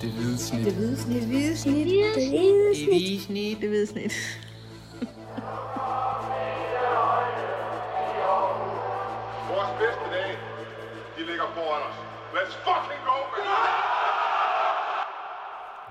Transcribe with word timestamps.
Det 0.00 0.10
hvide 0.10 0.38
snit. 0.38 0.64
Det 0.64 0.74
hvide 0.74 0.96
snit. 0.96 1.20
Det 1.20 1.28
hvide 1.28 1.56
snit. 1.56 1.86
Det 1.86 1.86
hvide 1.86 2.08
Det 2.14 2.30
hvide 2.88 3.20
snit. 3.20 3.60
Det 3.60 3.68
hvide 3.68 3.86
snit. 3.86 4.12
Vores 9.52 9.70
bedste 9.80 10.04
dage, 10.14 10.36
de 11.16 11.20
ligger 11.26 11.44
foran 11.54 11.82
os. 11.88 11.96
Let's 12.34 12.54
fucking 12.66 13.02
go, 13.08 13.16
man! 13.32 13.44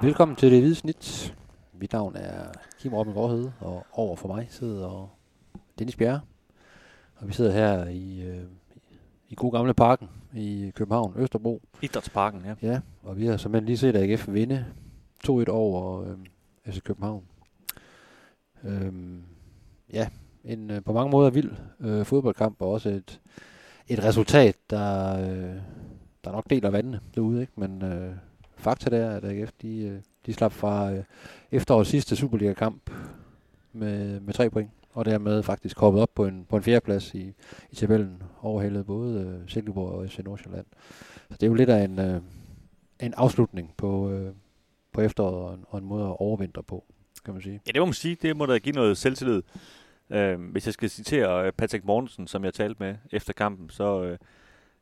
Velkommen 0.02 0.36
til 0.36 0.52
det 0.52 0.60
hvide 0.62 0.76
snit. 0.76 1.36
Mit 1.74 1.94
navn 1.94 2.16
er 2.16 2.52
Kim 2.80 2.94
Robin 2.94 3.14
Gårdhede, 3.14 3.54
og 3.60 3.86
over 3.92 4.16
for 4.16 4.28
mig 4.28 4.48
sidder 4.50 5.16
Dennis 5.80 5.96
Bjerre. 5.96 6.22
Og 7.16 7.28
vi 7.28 7.34
sidder 7.34 7.52
her 7.52 7.86
i, 7.90 8.22
øh, 8.22 8.44
i 9.36 9.38
god 9.38 9.52
gamle 9.52 9.74
parken 9.74 10.10
i 10.34 10.72
København, 10.76 11.14
Østerbro. 11.18 11.62
Idrætsparken, 11.82 12.42
ja. 12.46 12.56
Ja, 12.62 12.80
og 13.04 13.18
vi 13.18 13.26
har 13.26 13.38
simpelthen 13.38 13.66
lige 13.66 13.78
set 13.78 13.96
AGF 13.96 14.28
vinde 14.28 14.66
2-1 15.28 15.50
over 15.50 16.02
øh, 16.02 16.74
FC 16.74 16.82
København. 16.82 17.24
Øhm, 18.64 19.22
ja, 19.94 20.08
en 20.44 20.72
øh, 20.72 20.84
på 20.84 20.94
mange 20.94 21.12
måder 21.12 21.30
vild 21.30 21.52
øh, 21.80 22.06
fodboldkamp, 22.06 22.62
og 22.62 22.72
også 22.72 22.90
et, 22.90 23.20
et 23.88 24.04
resultat, 24.04 24.56
der, 24.70 25.18
øh, 25.20 25.56
der 26.24 26.32
nok 26.32 26.50
deler 26.50 26.70
vandene 26.70 27.00
derude, 27.16 27.42
ikke? 27.42 27.54
Men 27.56 27.82
øh, 27.82 28.14
fakta 28.58 28.90
det 28.90 29.00
er, 29.00 29.12
at 29.12 29.26
AGF 29.26 29.52
de, 29.62 29.78
øh, 29.78 30.02
de 30.26 30.34
slap 30.34 30.52
fra 30.52 30.92
øh, 30.92 31.04
efterårets 31.52 31.90
sidste 31.90 32.16
Superliga-kamp 32.16 32.90
med, 33.74 34.20
med 34.20 34.34
tre 34.34 34.50
point, 34.50 34.72
og 34.96 35.06
dermed 35.06 35.44
faktisk 35.44 35.80
hoppet 35.80 36.02
op 36.02 36.10
på 36.16 36.26
en, 36.26 36.46
på 36.50 36.58
en 36.58 36.64
fjerdeplads 36.64 37.14
i, 37.14 37.34
i 37.72 37.76
tabellen, 37.76 38.24
overhældet 38.42 38.86
både 38.86 39.22
øh, 39.22 39.50
Silkeborg 39.50 39.92
og 39.92 40.10
FC 40.10 40.20
Nordsjælland. 40.26 40.66
Så 41.30 41.38
det 41.40 41.44
er 41.44 41.48
jo 41.48 41.54
lidt 41.54 41.70
af 41.70 41.84
en, 41.84 42.00
øh, 42.00 42.22
en 43.00 43.14
afslutning 43.18 43.74
på, 43.78 44.12
øh, 44.12 44.32
på 44.92 45.02
efteråret 45.02 45.36
og 45.36 45.54
en, 45.54 45.66
og 45.68 45.80
en 45.80 45.86
måde 45.86 46.06
at 46.06 46.16
overvintre 46.20 46.64
på, 46.64 46.86
kan 47.26 47.34
man 47.34 47.44
sige. 47.44 47.62
Ja, 47.68 47.72
det 47.72 47.82
må 47.82 47.86
man 47.86 47.94
sige. 47.94 48.18
Det 48.22 48.38
må 48.38 48.46
da 48.46 48.58
give 48.58 48.76
noget 48.76 48.98
selvtillid. 48.98 49.42
Øh, 50.10 50.42
hvis 50.52 50.66
jeg 50.66 50.74
skal 50.74 50.90
citere 50.90 51.46
øh, 51.46 51.52
Patrick 51.52 51.86
Mortensen, 51.86 52.28
som 52.28 52.44
jeg 52.46 52.54
talte 52.54 52.76
med 52.84 52.96
efter 53.12 53.34
kampen, 53.34 53.70
så 53.70 54.04
øh, 54.04 54.18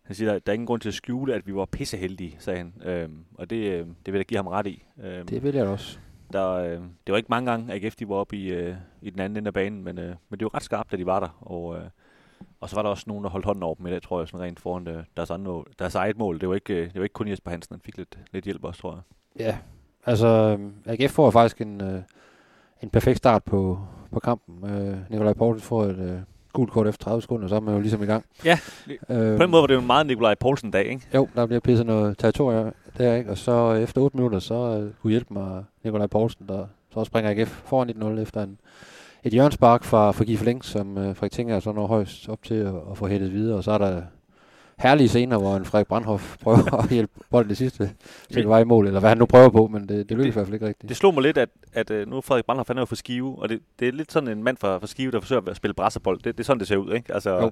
han 0.03 0.15
siger, 0.15 0.31
der, 0.31 0.39
der 0.39 0.51
er 0.51 0.53
ingen 0.53 0.67
grund 0.67 0.81
til 0.81 0.89
at 0.89 0.93
skjule, 0.95 1.33
at 1.33 1.47
vi 1.47 1.55
var 1.55 1.65
pisseheldige, 1.65 2.35
sagde 2.39 2.57
han. 2.57 2.73
Øh, 2.85 3.09
og 3.35 3.49
det, 3.49 3.55
øh, 3.55 3.87
det 4.05 4.13
vil 4.13 4.19
jeg 4.19 4.25
give 4.25 4.37
ham 4.37 4.47
ret 4.47 4.67
i. 4.67 4.83
Øh, 5.03 5.27
Det 5.27 5.43
vil 5.43 5.55
jeg 5.55 5.65
også. 5.67 5.99
Der, 6.33 6.49
øh, 6.51 6.71
det 6.71 7.11
var 7.11 7.17
ikke 7.17 7.29
mange 7.29 7.51
gange, 7.51 7.73
at 7.73 7.83
AGF 7.83 7.95
de 7.95 8.09
var 8.09 8.15
oppe 8.15 8.35
i, 8.37 8.47
øh, 8.47 8.75
i 9.01 9.09
den 9.09 9.19
anden 9.19 9.37
ende 9.37 9.47
af 9.47 9.53
banen, 9.53 9.83
men, 9.83 9.99
øh, 9.99 10.15
men 10.29 10.39
det 10.39 10.43
var 10.45 10.55
ret 10.55 10.63
skarpt, 10.63 10.91
da 10.91 10.97
de 10.97 11.05
var 11.05 11.19
der. 11.19 11.37
Og, 11.41 11.75
øh, 11.75 11.81
og 12.61 12.69
så 12.69 12.75
var 12.75 12.83
der 12.83 12.89
også 12.89 13.03
nogen, 13.07 13.23
der 13.23 13.29
holdt 13.29 13.45
hånden 13.45 13.63
over 13.63 13.75
dem 13.75 13.87
i 13.87 13.89
dag, 13.89 14.01
tror 14.01 14.19
jeg, 14.19 14.27
sådan 14.27 14.45
rent 14.45 14.59
foran 14.59 14.87
øh, 14.87 15.03
deres, 15.17 15.31
andre, 15.31 15.51
mål- 15.51 15.71
deres 15.79 15.95
eget 15.95 16.17
mål. 16.17 16.39
Det 16.39 16.49
var, 16.49 16.55
ikke, 16.55 16.73
øh, 16.73 16.85
det 16.85 16.95
var 16.95 17.03
ikke 17.03 17.13
kun 17.13 17.27
Jesper 17.27 17.51
Hansen, 17.51 17.73
han 17.73 17.81
fik 17.85 17.97
lidt, 17.97 18.19
lidt 18.31 18.45
hjælp 18.45 18.63
også, 18.63 18.81
tror 18.81 18.91
jeg. 18.91 19.01
Ja, 19.45 19.57
altså 20.05 20.27
øhm, 20.27 20.73
AGF 20.85 21.11
får 21.11 21.31
faktisk 21.31 21.61
en, 21.61 21.81
øh, 21.81 22.01
en 22.83 22.89
perfekt 22.89 23.17
start 23.17 23.43
på, 23.43 23.79
på 24.11 24.19
kampen. 24.19 24.69
Øh, 24.71 24.97
Nikolaj 25.09 25.33
Poulsen 25.33 25.61
får 25.67 25.83
et 25.83 25.97
øh, 25.99 26.19
gult 26.53 26.71
kort 26.71 26.87
efter 26.87 27.03
30 27.03 27.21
sekunder, 27.21 27.47
så 27.47 27.55
er 27.55 27.59
man 27.59 27.73
jo 27.75 27.79
ligesom 27.79 28.03
i 28.03 28.05
gang. 28.05 28.25
Ja, 28.45 28.59
øh, 29.09 29.37
På 29.37 29.43
den 29.43 29.51
måde 29.51 29.61
var 29.61 29.67
det 29.67 29.73
jo 29.73 29.79
en 29.79 29.87
meget 29.87 30.05
Nikolaj 30.07 30.35
Poulsen-dag, 30.35 30.85
ikke? 30.85 31.07
Jo, 31.13 31.27
der 31.35 31.45
bliver 31.45 31.59
pisset 31.59 31.85
noget 31.85 32.17
territorium 32.17 32.73
der, 32.97 33.15
ikke? 33.15 33.29
Og 33.29 33.37
så 33.37 33.51
øh, 33.51 33.81
efter 33.81 34.01
8 34.01 34.17
minutter, 34.17 34.39
så 34.39 34.53
øh, 34.53 34.91
kunne 35.01 35.11
hjælpe 35.11 35.33
mig 35.33 35.63
Nikolaj 35.83 36.07
Poulsen, 36.07 36.47
der 36.47 36.65
så 36.93 37.03
springer 37.03 37.31
AGF 37.31 37.49
foran 37.49 37.89
1-0 37.89 38.21
efter 38.21 38.43
en, 38.43 38.57
et 39.23 39.33
hjørnspark 39.33 39.83
fra, 39.83 40.11
fra 40.11 40.23
Gif 40.23 40.43
Link, 40.43 40.63
som 40.63 40.97
øh, 40.97 41.15
Frederik 41.15 41.31
Tinger 41.31 41.59
så 41.59 41.71
når 41.71 41.87
højst 41.87 42.29
op 42.29 42.43
til 42.43 42.55
at, 42.55 42.73
at 42.91 42.97
få 42.97 43.07
hættet 43.07 43.33
videre. 43.33 43.57
Og 43.57 43.63
så 43.63 43.71
er 43.71 43.77
der 43.77 44.01
herlige 44.83 45.09
scener, 45.09 45.37
hvor 45.37 45.55
en 45.55 45.65
Frederik 45.65 45.87
Brandhoff 45.87 46.37
prøver 46.41 46.73
at 46.83 46.89
hjælpe 46.89 47.13
bolden 47.29 47.49
det 47.49 47.57
sidste 47.57 47.91
til 48.31 48.47
vej 48.47 48.59
i 48.59 48.63
mål, 48.63 48.87
eller 48.87 48.99
hvad 48.99 49.09
han 49.09 49.17
nu 49.17 49.25
prøver 49.25 49.49
på, 49.49 49.67
men 49.67 49.81
det, 49.89 50.09
det 50.09 50.17
lykkes 50.17 50.33
i 50.35 50.37
hvert 50.37 50.45
fald 50.45 50.53
ikke 50.53 50.67
rigtigt. 50.67 50.89
Det 50.89 50.97
slog 50.97 51.13
mig 51.13 51.23
lidt, 51.23 51.37
at, 51.37 51.49
at 51.73 51.91
øh, 51.91 52.07
nu 52.09 52.17
er 52.17 52.21
Frederik 52.21 52.45
Brandhoff, 52.45 52.67
han 52.69 52.77
er 52.77 52.81
jo 52.81 52.85
for 52.85 52.95
Skive, 52.95 53.41
og 53.41 53.49
det, 53.49 53.59
det 53.79 53.87
er 53.87 53.91
lidt 53.91 54.11
sådan 54.11 54.29
en 54.29 54.43
mand 54.43 54.57
fra, 54.57 54.77
fra 54.77 54.87
Skive, 54.87 55.11
der 55.11 55.19
forsøger 55.19 55.41
at 55.47 55.55
spille 55.55 55.73
brasserbold. 55.73 56.17
Det, 56.17 56.25
det 56.25 56.39
er 56.39 56.43
sådan, 56.43 56.59
det 56.59 56.67
ser 56.67 56.77
ud, 56.77 56.93
ikke? 56.93 57.13
Altså, 57.13 57.29
Jo. 57.39 57.51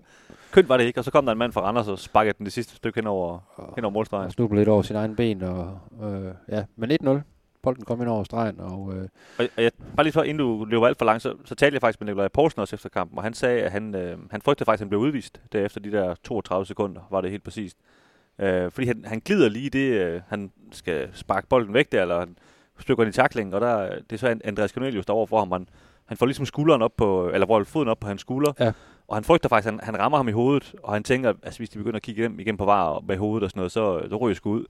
kønt 0.51 0.69
var 0.69 0.77
det 0.77 0.83
ikke, 0.83 0.99
og 0.99 1.03
så 1.03 1.11
kom 1.11 1.25
der 1.25 1.31
en 1.31 1.37
mand 1.37 1.51
fra 1.51 1.61
Randers 1.61 1.87
og 1.87 1.99
sparkede 1.99 2.33
den 2.37 2.45
det 2.45 2.53
sidste 2.53 2.75
stykke 2.75 2.97
hen 2.97 3.07
over, 3.07 3.39
hen 3.75 3.85
over 3.85 3.91
målstregen. 3.93 4.23
Han 4.23 4.31
snublede 4.31 4.59
lidt 4.59 4.69
over 4.69 4.81
sin 4.81 4.95
egen 4.95 5.15
ben, 5.15 5.43
og 5.43 5.79
øh, 6.03 6.31
ja, 6.49 6.63
men 6.75 6.91
1-0. 6.91 7.19
Bolden 7.63 7.85
kom 7.85 8.01
ind 8.01 8.09
over 8.09 8.23
stregen, 8.23 8.59
og 8.59 8.93
øh, 8.95 9.07
Og, 9.39 9.47
og 9.57 9.63
jeg, 9.63 9.71
bare 9.95 10.03
lige 10.03 10.13
for, 10.13 10.23
inden 10.23 10.37
du 10.37 10.65
løber 10.65 10.87
alt 10.87 10.97
for 10.97 11.05
langt, 11.05 11.23
så, 11.23 11.33
så 11.45 11.55
talte 11.55 11.73
jeg 11.75 11.81
faktisk 11.81 12.01
med 12.01 12.05
Nikolaj 12.05 12.27
Poulsen 12.27 12.59
også 12.61 12.75
efter 12.75 12.89
kampen, 12.89 13.17
og 13.17 13.23
han 13.23 13.33
sagde, 13.33 13.61
at 13.61 13.71
han, 13.71 13.95
øh, 13.95 14.17
han 14.31 14.41
frygtede 14.41 14.65
faktisk, 14.65 14.79
at 14.81 14.85
han 14.85 14.89
blev 14.89 14.99
udvist 15.01 15.41
derefter 15.53 15.79
de 15.79 15.91
der 15.91 16.15
32 16.23 16.65
sekunder, 16.65 17.01
var 17.11 17.21
det 17.21 17.31
helt 17.31 17.43
præcist. 17.43 17.77
Øh, 18.39 18.71
fordi 18.71 18.87
han, 18.87 19.03
han 19.05 19.19
glider 19.25 19.49
lige 19.49 19.69
det, 19.69 19.91
øh, 19.91 20.21
han 20.27 20.51
skal 20.71 21.09
sparke 21.13 21.47
bolden 21.47 21.73
væk 21.73 21.91
der, 21.91 22.01
eller 22.01 22.19
han 22.19 22.37
stykker 22.79 23.05
i 23.05 23.11
takling, 23.11 23.55
og 23.55 23.61
der, 23.61 23.89
det 23.95 24.13
er 24.13 24.17
så 24.17 24.39
Andreas 24.43 24.71
Cornelius, 24.71 25.05
der 25.05 25.13
over 25.13 25.25
for 25.25 25.39
ham, 25.39 25.51
han, 25.51 25.67
han 26.05 26.17
får 26.17 26.25
ligesom 26.25 26.45
skulderen 26.45 26.81
op 26.81 26.93
på, 26.97 27.29
eller 27.29 27.45
hvor 27.45 27.63
foden 27.63 27.87
op 27.87 27.99
på 27.99 28.07
hans 28.07 28.21
skulder, 28.21 28.53
Ja. 28.59 28.71
og 29.07 29.15
han 29.15 29.23
frygter 29.23 29.49
faktisk, 29.49 29.67
at 29.67 29.73
han, 29.73 29.93
han 29.93 29.99
rammer 29.99 30.17
ham 30.17 30.27
i 30.27 30.31
hovedet, 30.31 30.73
og 30.83 30.93
han 30.93 31.03
tænker, 31.03 31.29
at 31.29 31.35
altså, 31.43 31.59
hvis 31.59 31.69
de 31.69 31.77
begynder 31.77 31.95
at 31.95 32.01
kigge 32.03 32.31
igen 32.39 32.57
på 32.57 32.65
var 32.65 32.99
med 33.07 33.17
hovedet 33.17 33.43
og 33.43 33.49
sådan 33.49 33.59
noget, 33.59 33.71
så, 33.71 34.09
så 34.09 34.15
ryger 34.17 34.29
jeg 34.29 34.35
sgu 34.35 34.51
ud. 34.51 34.65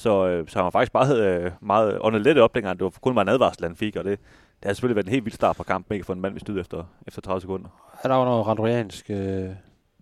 Så, 0.00 0.26
øh, 0.26 0.48
så 0.48 0.58
han 0.58 0.64
var 0.64 0.70
faktisk 0.70 0.94
meget, 0.94 1.18
øh, 1.18 1.50
meget 1.60 1.98
åndet 2.00 2.22
let 2.22 2.38
op, 2.38 2.54
dengang 2.54 2.78
det 2.78 2.84
var 2.84 2.92
kun 3.00 3.14
var 3.14 3.22
en 3.22 3.28
advarsel, 3.28 3.64
han 3.64 3.76
fik, 3.76 3.96
og 3.96 4.04
det, 4.04 4.18
det 4.60 4.64
har 4.64 4.72
selvfølgelig 4.72 4.96
været 4.96 5.06
en 5.06 5.12
helt 5.12 5.24
vild 5.24 5.34
start 5.34 5.56
på 5.56 5.62
kampen, 5.62 5.94
ikke 5.94 6.06
for 6.06 6.12
en 6.12 6.20
mand 6.20 6.32
ved 6.34 6.40
styd 6.40 6.60
efter, 6.60 6.84
efter 7.06 7.20
30 7.20 7.40
sekunder. 7.40 7.68
der 8.02 8.14
var 8.14 8.24
noget 8.24 8.46
randoriansk 8.46 9.10
øh, 9.10 9.48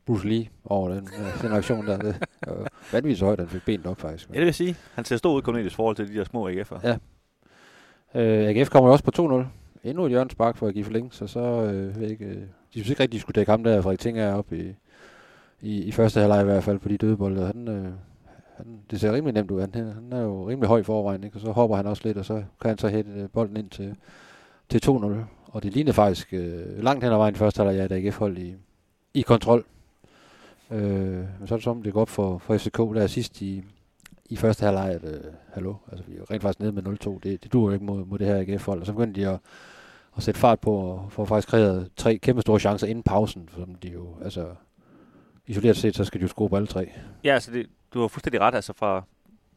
Bruce 0.06 0.28
Lee 0.28 0.47
over 0.64 0.88
den, 0.88 1.08
øh, 1.19 1.42
den 1.42 1.53
aktion 1.53 1.87
der. 1.87 1.98
Det 1.98 2.16
var 2.47 2.69
vanvittigt 2.92 3.22
højt, 3.22 3.38
han 3.38 3.48
fik 3.48 3.64
benet 3.64 3.87
op 3.87 4.00
faktisk. 4.00 4.28
Ja, 4.28 4.38
det 4.38 4.44
vil 4.44 4.54
sige. 4.54 4.76
Han 4.94 5.04
ser 5.04 5.16
stor 5.16 5.34
ud, 5.34 5.42
Cornelius, 5.42 5.75
forhold 5.75 5.97
til 5.97 6.08
de 6.08 6.19
der 6.19 6.25
små 6.25 6.50
AGF'er. 6.50 6.81
Ja. 6.88 6.97
Øh, 8.14 8.48
AGF 8.48 8.69
kommer 8.69 8.88
jo 8.88 8.92
også 8.92 9.04
på 9.04 9.44
2-0. 9.84 9.88
Endnu 9.88 10.04
et 10.04 10.10
hjørnspark 10.10 10.56
for 10.56 10.66
at 10.66 10.75
give 10.75 10.84
forlænge, 10.84 11.10
så 11.12 11.26
så 11.26 11.41
øh, 11.41 12.00
ved 12.00 12.10
ikke, 12.10 12.25
øh, 12.25 12.34
de 12.34 12.44
synes 12.72 12.91
ikke 12.91 13.03
rigtig, 13.03 13.16
de 13.16 13.20
skulle 13.20 13.34
dække 13.34 13.50
ham 13.50 13.64
der, 13.64 13.81
Frederik 13.81 13.98
Tinger 13.98 14.34
op 14.34 14.53
i, 14.53 14.75
i, 15.60 15.82
i 15.82 15.92
første 15.92 16.20
halvleg 16.20 16.41
i 16.41 16.44
hvert 16.44 16.64
fald 16.64 16.78
på 16.78 16.88
de 16.88 16.97
dødbolde. 16.97 17.47
Han, 17.47 17.69
øh, 17.69 17.92
han, 18.58 18.80
det 18.91 19.00
ser 19.00 19.12
rimelig 19.12 19.34
nemt 19.34 19.50
ud. 19.50 19.60
Han, 19.60 19.74
han 19.74 20.12
er 20.12 20.20
jo 20.20 20.48
rimelig 20.48 20.69
høj 20.69 20.78
i 20.78 20.82
forvejen, 20.82 21.24
ikke? 21.24 21.36
og 21.36 21.41
så 21.41 21.52
hopper 21.52 21.76
han 21.76 21.86
også 21.86 22.02
lidt, 22.04 22.19
og 22.19 22.24
så 22.24 22.34
kan 22.60 22.69
han 22.69 22.78
så 22.78 22.88
hætte 22.88 23.10
øh, 23.10 23.28
bolden 23.28 23.56
ind 23.56 23.70
til, 23.70 23.96
til 24.69 24.82
2-0. 24.86 25.06
Og 25.46 25.62
det 25.62 25.72
ligner 25.72 25.92
faktisk 25.92 26.32
øh, 26.32 26.82
langt 26.82 27.04
hen 27.04 27.12
ad 27.12 27.16
vejen 27.16 27.34
første 27.34 27.62
halvleg, 27.62 27.84
at 27.84 27.92
AGF-hold 27.92 28.38
i, 28.38 28.54
i 29.14 29.22
kontrol. 29.22 29.64
Øh, 30.70 30.80
men 31.38 31.46
så 31.46 31.54
er 31.54 31.56
det 31.56 31.64
som, 31.64 31.82
det 31.82 31.92
går 31.92 32.00
op 32.00 32.08
for, 32.08 32.38
for 32.38 32.56
FCK 32.56 32.78
der 32.78 33.06
sidst 33.06 33.42
i, 33.42 33.62
i 34.28 34.36
første 34.36 34.64
halvleg, 34.64 34.90
at 34.90 35.04
øh, 35.04 35.20
hallo, 35.52 35.75
altså 35.90 36.04
vi 36.08 36.16
er 36.16 36.30
rent 36.30 36.42
faktisk 36.42 36.60
nede 36.60 36.72
med 36.72 36.82
0-2. 37.06 37.19
Det, 37.22 37.42
det 37.42 37.52
duer 37.52 37.69
jo 37.69 37.75
ikke 37.75 37.84
mod, 37.84 38.04
mod 38.04 38.19
det 38.19 38.26
her 38.26 38.36
AGF-hold. 38.36 38.80
Og 38.80 38.86
så 38.86 38.92
begyndte 38.92 39.20
de 39.20 39.28
at, 39.28 39.38
at 40.16 40.22
sætte 40.22 40.40
fart 40.40 40.60
på, 40.60 40.72
og 40.76 41.06
få 41.10 41.25
faktisk 41.25 41.48
kreeret 41.48 41.90
tre 41.96 42.19
kæmpe 42.19 42.42
store 42.42 42.60
chancer 42.60 42.86
inden 42.86 43.02
pausen, 43.02 43.48
som 43.54 43.75
de 43.75 43.88
jo, 43.88 44.06
altså 44.25 44.46
isoleret 45.46 45.76
set, 45.76 45.96
så 45.96 46.04
skal 46.04 46.20
de 46.20 46.22
jo 46.22 46.28
score 46.28 46.48
på 46.48 46.56
alle 46.56 46.66
tre. 46.66 46.90
Ja, 47.25 47.34
altså, 47.34 47.52
det, 47.52 47.66
du 47.94 48.00
har 48.00 48.09
fuldstændig 48.09 48.41
ret. 48.41 48.54
Altså, 48.54 48.72
fra, 48.72 49.03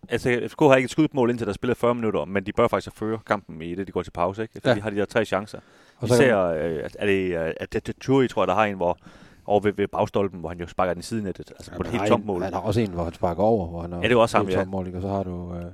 altså, 0.10 0.40
FCK 0.48 0.60
har 0.60 0.76
ikke 0.76 0.86
et 0.86 0.92
skudmål 0.92 1.30
indtil 1.30 1.48
der 1.48 1.54
spiller 1.54 1.76
40 1.76 1.96
minutter, 1.96 2.26
men 2.26 2.46
de 2.46 2.52
bør 2.54 2.68
faktisk 2.68 2.96
føre 2.98 3.20
kampen 3.26 3.62
i 3.62 3.76
det, 3.76 3.88
de 3.88 3.92
går 3.92 4.04
til 4.04 4.12
pause. 4.12 4.42
Ikke? 4.42 4.52
Efter 4.56 4.70
Ja. 4.70 4.76
de 4.76 4.82
har 4.82 4.90
de 4.90 4.96
der 4.96 5.06
tre 5.06 5.26
chancer. 5.26 5.60
Og 5.98 6.08
så 6.08 6.14
Især 6.14 6.40
øh, 6.46 6.90
er 7.00 7.06
det, 7.06 7.38
øh, 7.38 7.54
at 7.60 7.74
det, 7.74 7.88
det 7.88 7.96
Turi, 8.02 8.28
tror 8.28 8.42
jeg, 8.44 8.48
der 8.48 8.54
har 8.54 8.66
en, 8.66 8.76
hvor 8.76 8.98
over 9.46 9.60
ved, 9.60 9.74
ved 9.74 9.88
bagstolpen, 9.88 10.40
hvor 10.40 10.50
han 10.50 10.60
jo 10.60 10.68
sparker 10.68 10.94
den 10.94 11.00
i 11.00 11.04
siden 11.04 11.28
af 11.28 11.34
det, 11.34 11.50
altså 11.50 11.72
på 11.76 11.82
et 11.82 11.88
helt 11.88 12.08
tomt 12.08 12.26
mål. 12.26 12.42
Han 12.44 12.54
har 12.54 12.60
også 12.60 12.82
en, 12.82 12.92
hvor 12.92 13.04
han 13.04 13.14
sparker 13.14 13.44
over, 13.44 13.68
hvor 13.68 13.82
han 13.82 13.94
Ja, 13.94 14.02
det 14.02 14.12
er 14.12 14.16
også 14.18 14.38
ham, 14.38 14.50
ja. 14.50 14.66
mål, 14.66 14.86
ikke? 14.88 14.98
og 14.98 15.02
så 15.02 15.08
har 15.08 15.24
du 15.24 15.56
øh, 15.56 15.66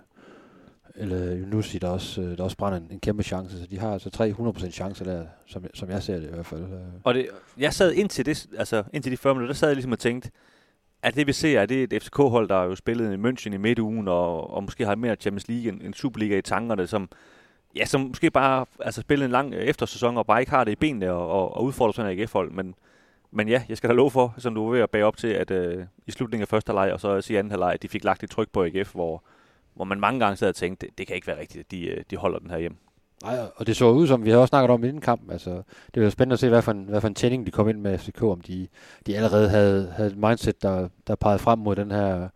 eller 0.95 1.37
Yunussi, 1.37 1.77
der 1.79 1.89
også, 1.89 2.21
øh, 2.21 2.37
der 2.37 2.43
også 2.43 2.57
brænder 2.57 2.79
en, 2.79 2.87
en 2.91 2.99
kæmpe 2.99 3.23
chance, 3.23 3.59
så 3.59 3.67
de 3.71 3.79
har 3.79 3.93
altså 3.93 4.09
300% 4.63 4.69
chancer 4.71 5.05
der, 5.05 5.25
som, 5.45 5.65
som 5.73 5.89
jeg 5.89 6.03
ser 6.03 6.15
det 6.19 6.27
i 6.27 6.33
hvert 6.33 6.45
fald. 6.45 6.61
Øh. 6.61 6.69
Og 7.03 7.13
det, 7.13 7.27
jeg 7.57 7.73
sad 7.73 7.91
indtil, 7.93 8.25
det, 8.25 8.47
altså, 8.57 8.83
indtil 8.93 9.11
de 9.11 9.17
40 9.17 9.33
minutter, 9.35 9.53
der 9.53 9.57
sad 9.57 9.67
jeg 9.69 9.75
ligesom 9.75 9.91
og 9.91 9.99
tænkte, 9.99 10.31
at 11.07 11.15
det 11.15 11.27
vi 11.27 11.33
ser, 11.33 11.59
er 11.59 11.65
det 11.65 11.93
et 11.93 12.03
FCK-hold, 12.03 12.49
der 12.49 12.55
har 12.55 12.63
jo 12.63 12.75
spillet 12.75 13.13
i 13.13 13.15
München 13.15 13.53
i 13.53 13.57
midtugen, 13.57 14.07
og, 14.07 14.53
og 14.53 14.63
måske 14.63 14.85
har 14.85 14.95
mere 14.95 15.15
Champions 15.15 15.47
League 15.47 15.69
end, 15.69 15.81
end 15.81 15.93
Superliga 15.93 16.37
i 16.37 16.41
tankerne, 16.41 16.87
som, 16.87 17.09
ja, 17.75 17.85
som 17.85 18.01
måske 18.01 18.31
bare 18.31 18.65
altså, 18.79 19.01
spillet 19.01 19.25
en 19.25 19.31
lang 19.31 19.53
øh, 19.53 19.61
eftersæson, 19.61 20.17
og 20.17 20.25
bare 20.25 20.39
ikke 20.39 20.51
har 20.51 20.63
det 20.63 20.71
i 20.71 20.75
benene 20.75 21.11
og, 21.11 21.29
og, 21.29 21.57
og 21.57 21.63
udfordrer 21.63 21.91
sådan 21.91 22.11
en 22.11 22.19
AGF-hold. 22.19 22.51
Men, 22.51 22.75
men 23.31 23.49
ja, 23.49 23.63
jeg 23.69 23.77
skal 23.77 23.89
da 23.89 23.95
love 23.95 24.11
for, 24.11 24.33
som 24.37 24.55
du 24.55 24.67
er 24.67 24.71
ved 24.71 24.79
at 24.79 24.89
bage 24.89 25.05
op 25.05 25.17
til, 25.17 25.27
at 25.27 25.51
øh, 25.51 25.85
i 26.07 26.11
slutningen 26.11 26.41
af 26.41 26.47
første 26.47 26.69
halvleg 26.69 26.93
og 26.93 26.99
så 26.99 27.07
også 27.07 27.33
i 27.33 27.35
anden 27.35 27.51
halvleg, 27.51 27.73
at 27.73 27.81
de 27.81 27.87
fik 27.87 28.03
lagt 28.03 28.23
et 28.23 28.29
tryk 28.29 28.49
på 28.49 28.63
AGF, 28.63 28.93
hvor, 28.93 29.23
hvor 29.73 29.85
man 29.85 29.99
mange 29.99 30.19
gange 30.19 30.35
sad 30.35 30.49
og 30.49 30.55
tænkte, 30.55 30.87
det, 30.87 30.97
det 30.97 31.07
kan 31.07 31.15
ikke 31.15 31.27
være 31.27 31.39
rigtigt, 31.39 31.59
at 31.59 31.71
de, 31.71 31.87
øh, 31.87 32.03
de 32.11 32.17
holder 32.17 32.39
den 32.39 32.49
her 32.49 32.57
hjem. 32.57 32.77
Nej, 33.23 33.37
og 33.55 33.67
det 33.67 33.75
så 33.75 33.91
ud 33.91 34.07
som, 34.07 34.25
vi 34.25 34.29
har 34.29 34.37
også 34.37 34.49
snakket 34.49 34.69
om 34.69 34.83
inden 34.83 35.01
kampen, 35.01 35.31
altså, 35.31 35.61
det 35.93 36.03
var 36.03 36.09
spændende 36.09 36.33
at 36.33 36.39
se, 36.39 36.49
hvad 36.49 36.61
for 36.61 36.71
en, 36.71 36.83
hvad 36.83 37.01
for 37.01 37.07
en 37.07 37.15
tænding 37.15 37.45
de 37.45 37.51
kom 37.51 37.69
ind 37.69 37.77
med 37.77 37.97
FCK, 37.97 38.23
om 38.23 38.41
de, 38.41 38.67
de 39.07 39.15
allerede 39.15 39.49
havde, 39.49 39.93
havde 39.95 40.09
et 40.09 40.17
mindset, 40.17 40.61
der, 40.61 40.87
der 41.07 41.15
pegede 41.15 41.39
frem 41.39 41.59
mod 41.59 41.75
den 41.75 41.91
her 41.91 42.29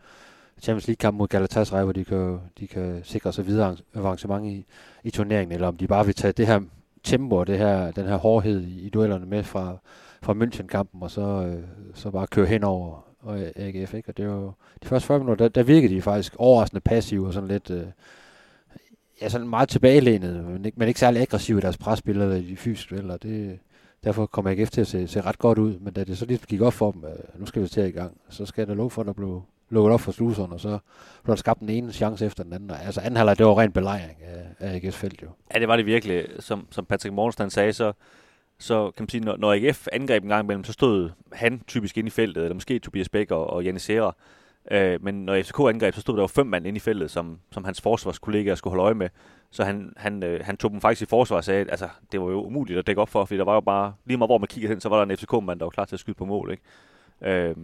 Champions 0.62 0.88
League-kamp 0.88 1.18
mod 1.18 1.28
Galatasaray, 1.28 1.84
hvor 1.84 1.94
de 1.94 2.06
kan, 2.06 2.40
de 2.60 2.68
kan 2.68 3.02
sikre 3.04 3.34
sig 3.34 3.48
videre 3.48 3.78
avancement 3.96 4.46
i, 4.46 4.66
i 5.04 5.12
turneringen, 5.12 5.54
eller 5.54 5.68
om 5.68 5.78
de 5.78 5.88
bare 5.88 6.06
vil 6.06 6.16
tage 6.16 6.34
det 6.34 6.48
her 6.48 6.60
tempo 7.04 7.36
og 7.36 7.48
det 7.48 7.58
her, 7.58 7.92
den 7.92 8.06
her 8.06 8.16
hårdhed 8.16 8.62
i, 8.62 8.80
i 8.80 8.90
duellerne 8.90 9.26
med 9.26 9.44
fra, 9.44 9.78
fra 10.22 10.34
München-kampen, 10.34 11.04
og 11.04 11.12
så, 11.12 11.22
øh, 11.22 11.64
så 11.94 12.12
bare 12.12 12.28
køre 12.28 12.46
hen 12.46 12.64
over 12.64 13.12
øh, 13.24 13.30
og 13.30 13.40
AGF. 13.56 13.94
Ikke? 13.94 14.10
Og 14.10 14.18
det 14.18 14.30
var 14.30 14.54
de 14.84 14.88
første 14.88 15.08
40 15.08 15.20
minutter, 15.20 15.46
der, 15.48 15.50
der 15.50 15.64
virkede 15.64 15.96
de 15.96 16.02
faktisk 16.02 16.36
overraskende 16.38 16.82
passive 16.82 17.28
og 17.28 17.34
sådan 17.34 17.50
lidt, 17.50 17.70
øh, 17.70 17.86
ja, 19.22 19.30
sådan 19.30 19.48
meget 19.48 19.70
tilbagelænet, 19.70 20.46
men 20.46 20.66
ikke, 20.66 20.80
men 20.80 20.88
ikke 20.88 21.00
særlig 21.00 21.22
aggressiv 21.22 21.58
i 21.58 21.62
deres 21.62 21.78
presspil 21.78 22.22
eller 22.22 22.36
i 22.36 22.56
fysisk 22.56 22.92
eller. 22.92 23.18
Det, 23.18 23.60
derfor 24.04 24.26
kommer 24.26 24.52
AGF 24.52 24.70
til 24.70 24.82
at 24.82 24.88
se, 24.88 25.08
se 25.08 25.22
ret 25.22 25.40
godt 25.40 25.58
ud, 25.58 25.80
men 25.80 25.94
da 25.94 26.04
det 26.04 26.18
så 26.18 26.26
lige 26.26 26.40
gik 26.48 26.62
op 26.62 26.74
for 26.74 26.92
dem, 26.92 27.04
at 27.04 27.40
nu 27.40 27.46
skal 27.46 27.62
vi 27.62 27.68
til 27.68 27.84
i 27.84 27.92
gang, 27.92 28.18
så 28.30 28.46
skal 28.46 28.68
der 28.68 28.74
lov 28.74 28.92
for, 28.92 29.02
at 29.02 29.08
der 29.08 29.14
blev 29.14 29.42
lukket 29.70 29.94
op 29.94 30.02
for 30.02 30.12
sluserne, 30.12 30.54
og 30.54 30.60
så 30.60 30.78
blev 31.24 31.36
der 31.36 31.40
skabt 31.40 31.60
den 31.60 31.70
ene 31.70 31.92
chance 31.92 32.26
efter 32.26 32.44
den 32.44 32.54
anden. 32.54 32.72
Altså 32.72 33.02
anden 33.02 33.18
halvleg, 33.18 33.38
det 33.38 33.46
var 33.46 33.60
ren 33.60 33.72
belejring 33.72 34.18
af, 34.24 34.46
af 34.60 34.80
AGF's 34.80 34.90
felt 34.90 35.22
jo. 35.22 35.28
Ja, 35.54 35.60
det 35.60 35.68
var 35.68 35.76
det 35.76 35.86
virkelig. 35.86 36.26
Som, 36.40 36.68
som 36.72 36.86
Patrick 36.86 37.14
Morgenstern 37.14 37.50
sagde, 37.50 37.74
så, 37.74 37.94
så 38.60 38.92
kan 38.92 39.04
man 39.04 39.10
sige, 39.10 39.22
når, 39.22 39.38
når 39.38 39.54
AGF 39.54 39.88
angreb 39.92 40.24
en 40.24 40.30
gang 40.30 40.44
imellem, 40.44 40.64
så 40.64 40.74
stod 40.74 41.10
han 41.32 41.62
typisk 41.68 41.98
inde 41.98 42.08
i 42.08 42.12
feltet, 42.12 42.44
eller 42.44 42.54
måske 42.54 42.80
Tobias 42.80 43.10
Bæk 43.10 43.32
og, 43.32 43.48
og 43.48 43.64
Janne 43.64 43.80
Serra. 43.80 44.16
Øh, 44.72 45.04
men 45.04 45.26
når 45.26 45.42
FCK 45.42 45.60
angreb, 45.60 45.94
så 45.94 46.02
stod 46.02 46.16
der 46.16 46.24
jo 46.24 46.28
fem 46.28 46.48
mand 46.48 46.68
inde 46.68 46.78
i 46.78 46.80
feltet, 46.80 47.12
som, 47.12 47.40
som 47.52 47.64
hans 47.64 47.82
forsvarskollegaer 47.82 48.56
skulle 48.56 48.72
holde 48.72 48.84
øje 48.84 48.94
med. 48.94 49.10
Så 49.52 49.64
han, 49.64 49.94
han, 49.98 50.24
øh, 50.24 50.46
han 50.46 50.58
tog 50.58 50.72
dem 50.72 50.82
faktisk 50.82 51.02
i 51.02 51.10
forsvar 51.10 51.38
og 51.38 51.44
sagde, 51.44 51.62
at 51.62 51.70
altså, 51.70 51.90
det 52.12 52.22
var 52.22 52.28
jo 52.28 52.44
umuligt 52.44 52.80
at 52.80 52.88
dække 52.88 53.02
op 53.02 53.10
for, 53.10 53.26
fordi 53.26 53.38
der 53.38 53.44
var 53.44 53.54
jo 53.54 53.62
bare, 53.62 53.94
lige 54.06 54.18
meget 54.18 54.28
hvor 54.28 54.38
man 54.38 54.48
kiggede 54.48 54.72
hen, 54.72 54.82
så 54.82 54.90
var 54.90 54.96
der 54.96 55.04
en 55.04 55.18
FCK-mand, 55.18 55.60
der 55.60 55.66
var 55.66 55.70
klar 55.70 55.86
til 55.86 55.96
at 55.96 56.00
skyde 56.00 56.16
på 56.16 56.26
mål. 56.26 56.52
Ikke? 56.52 57.50
Øh, 57.50 57.56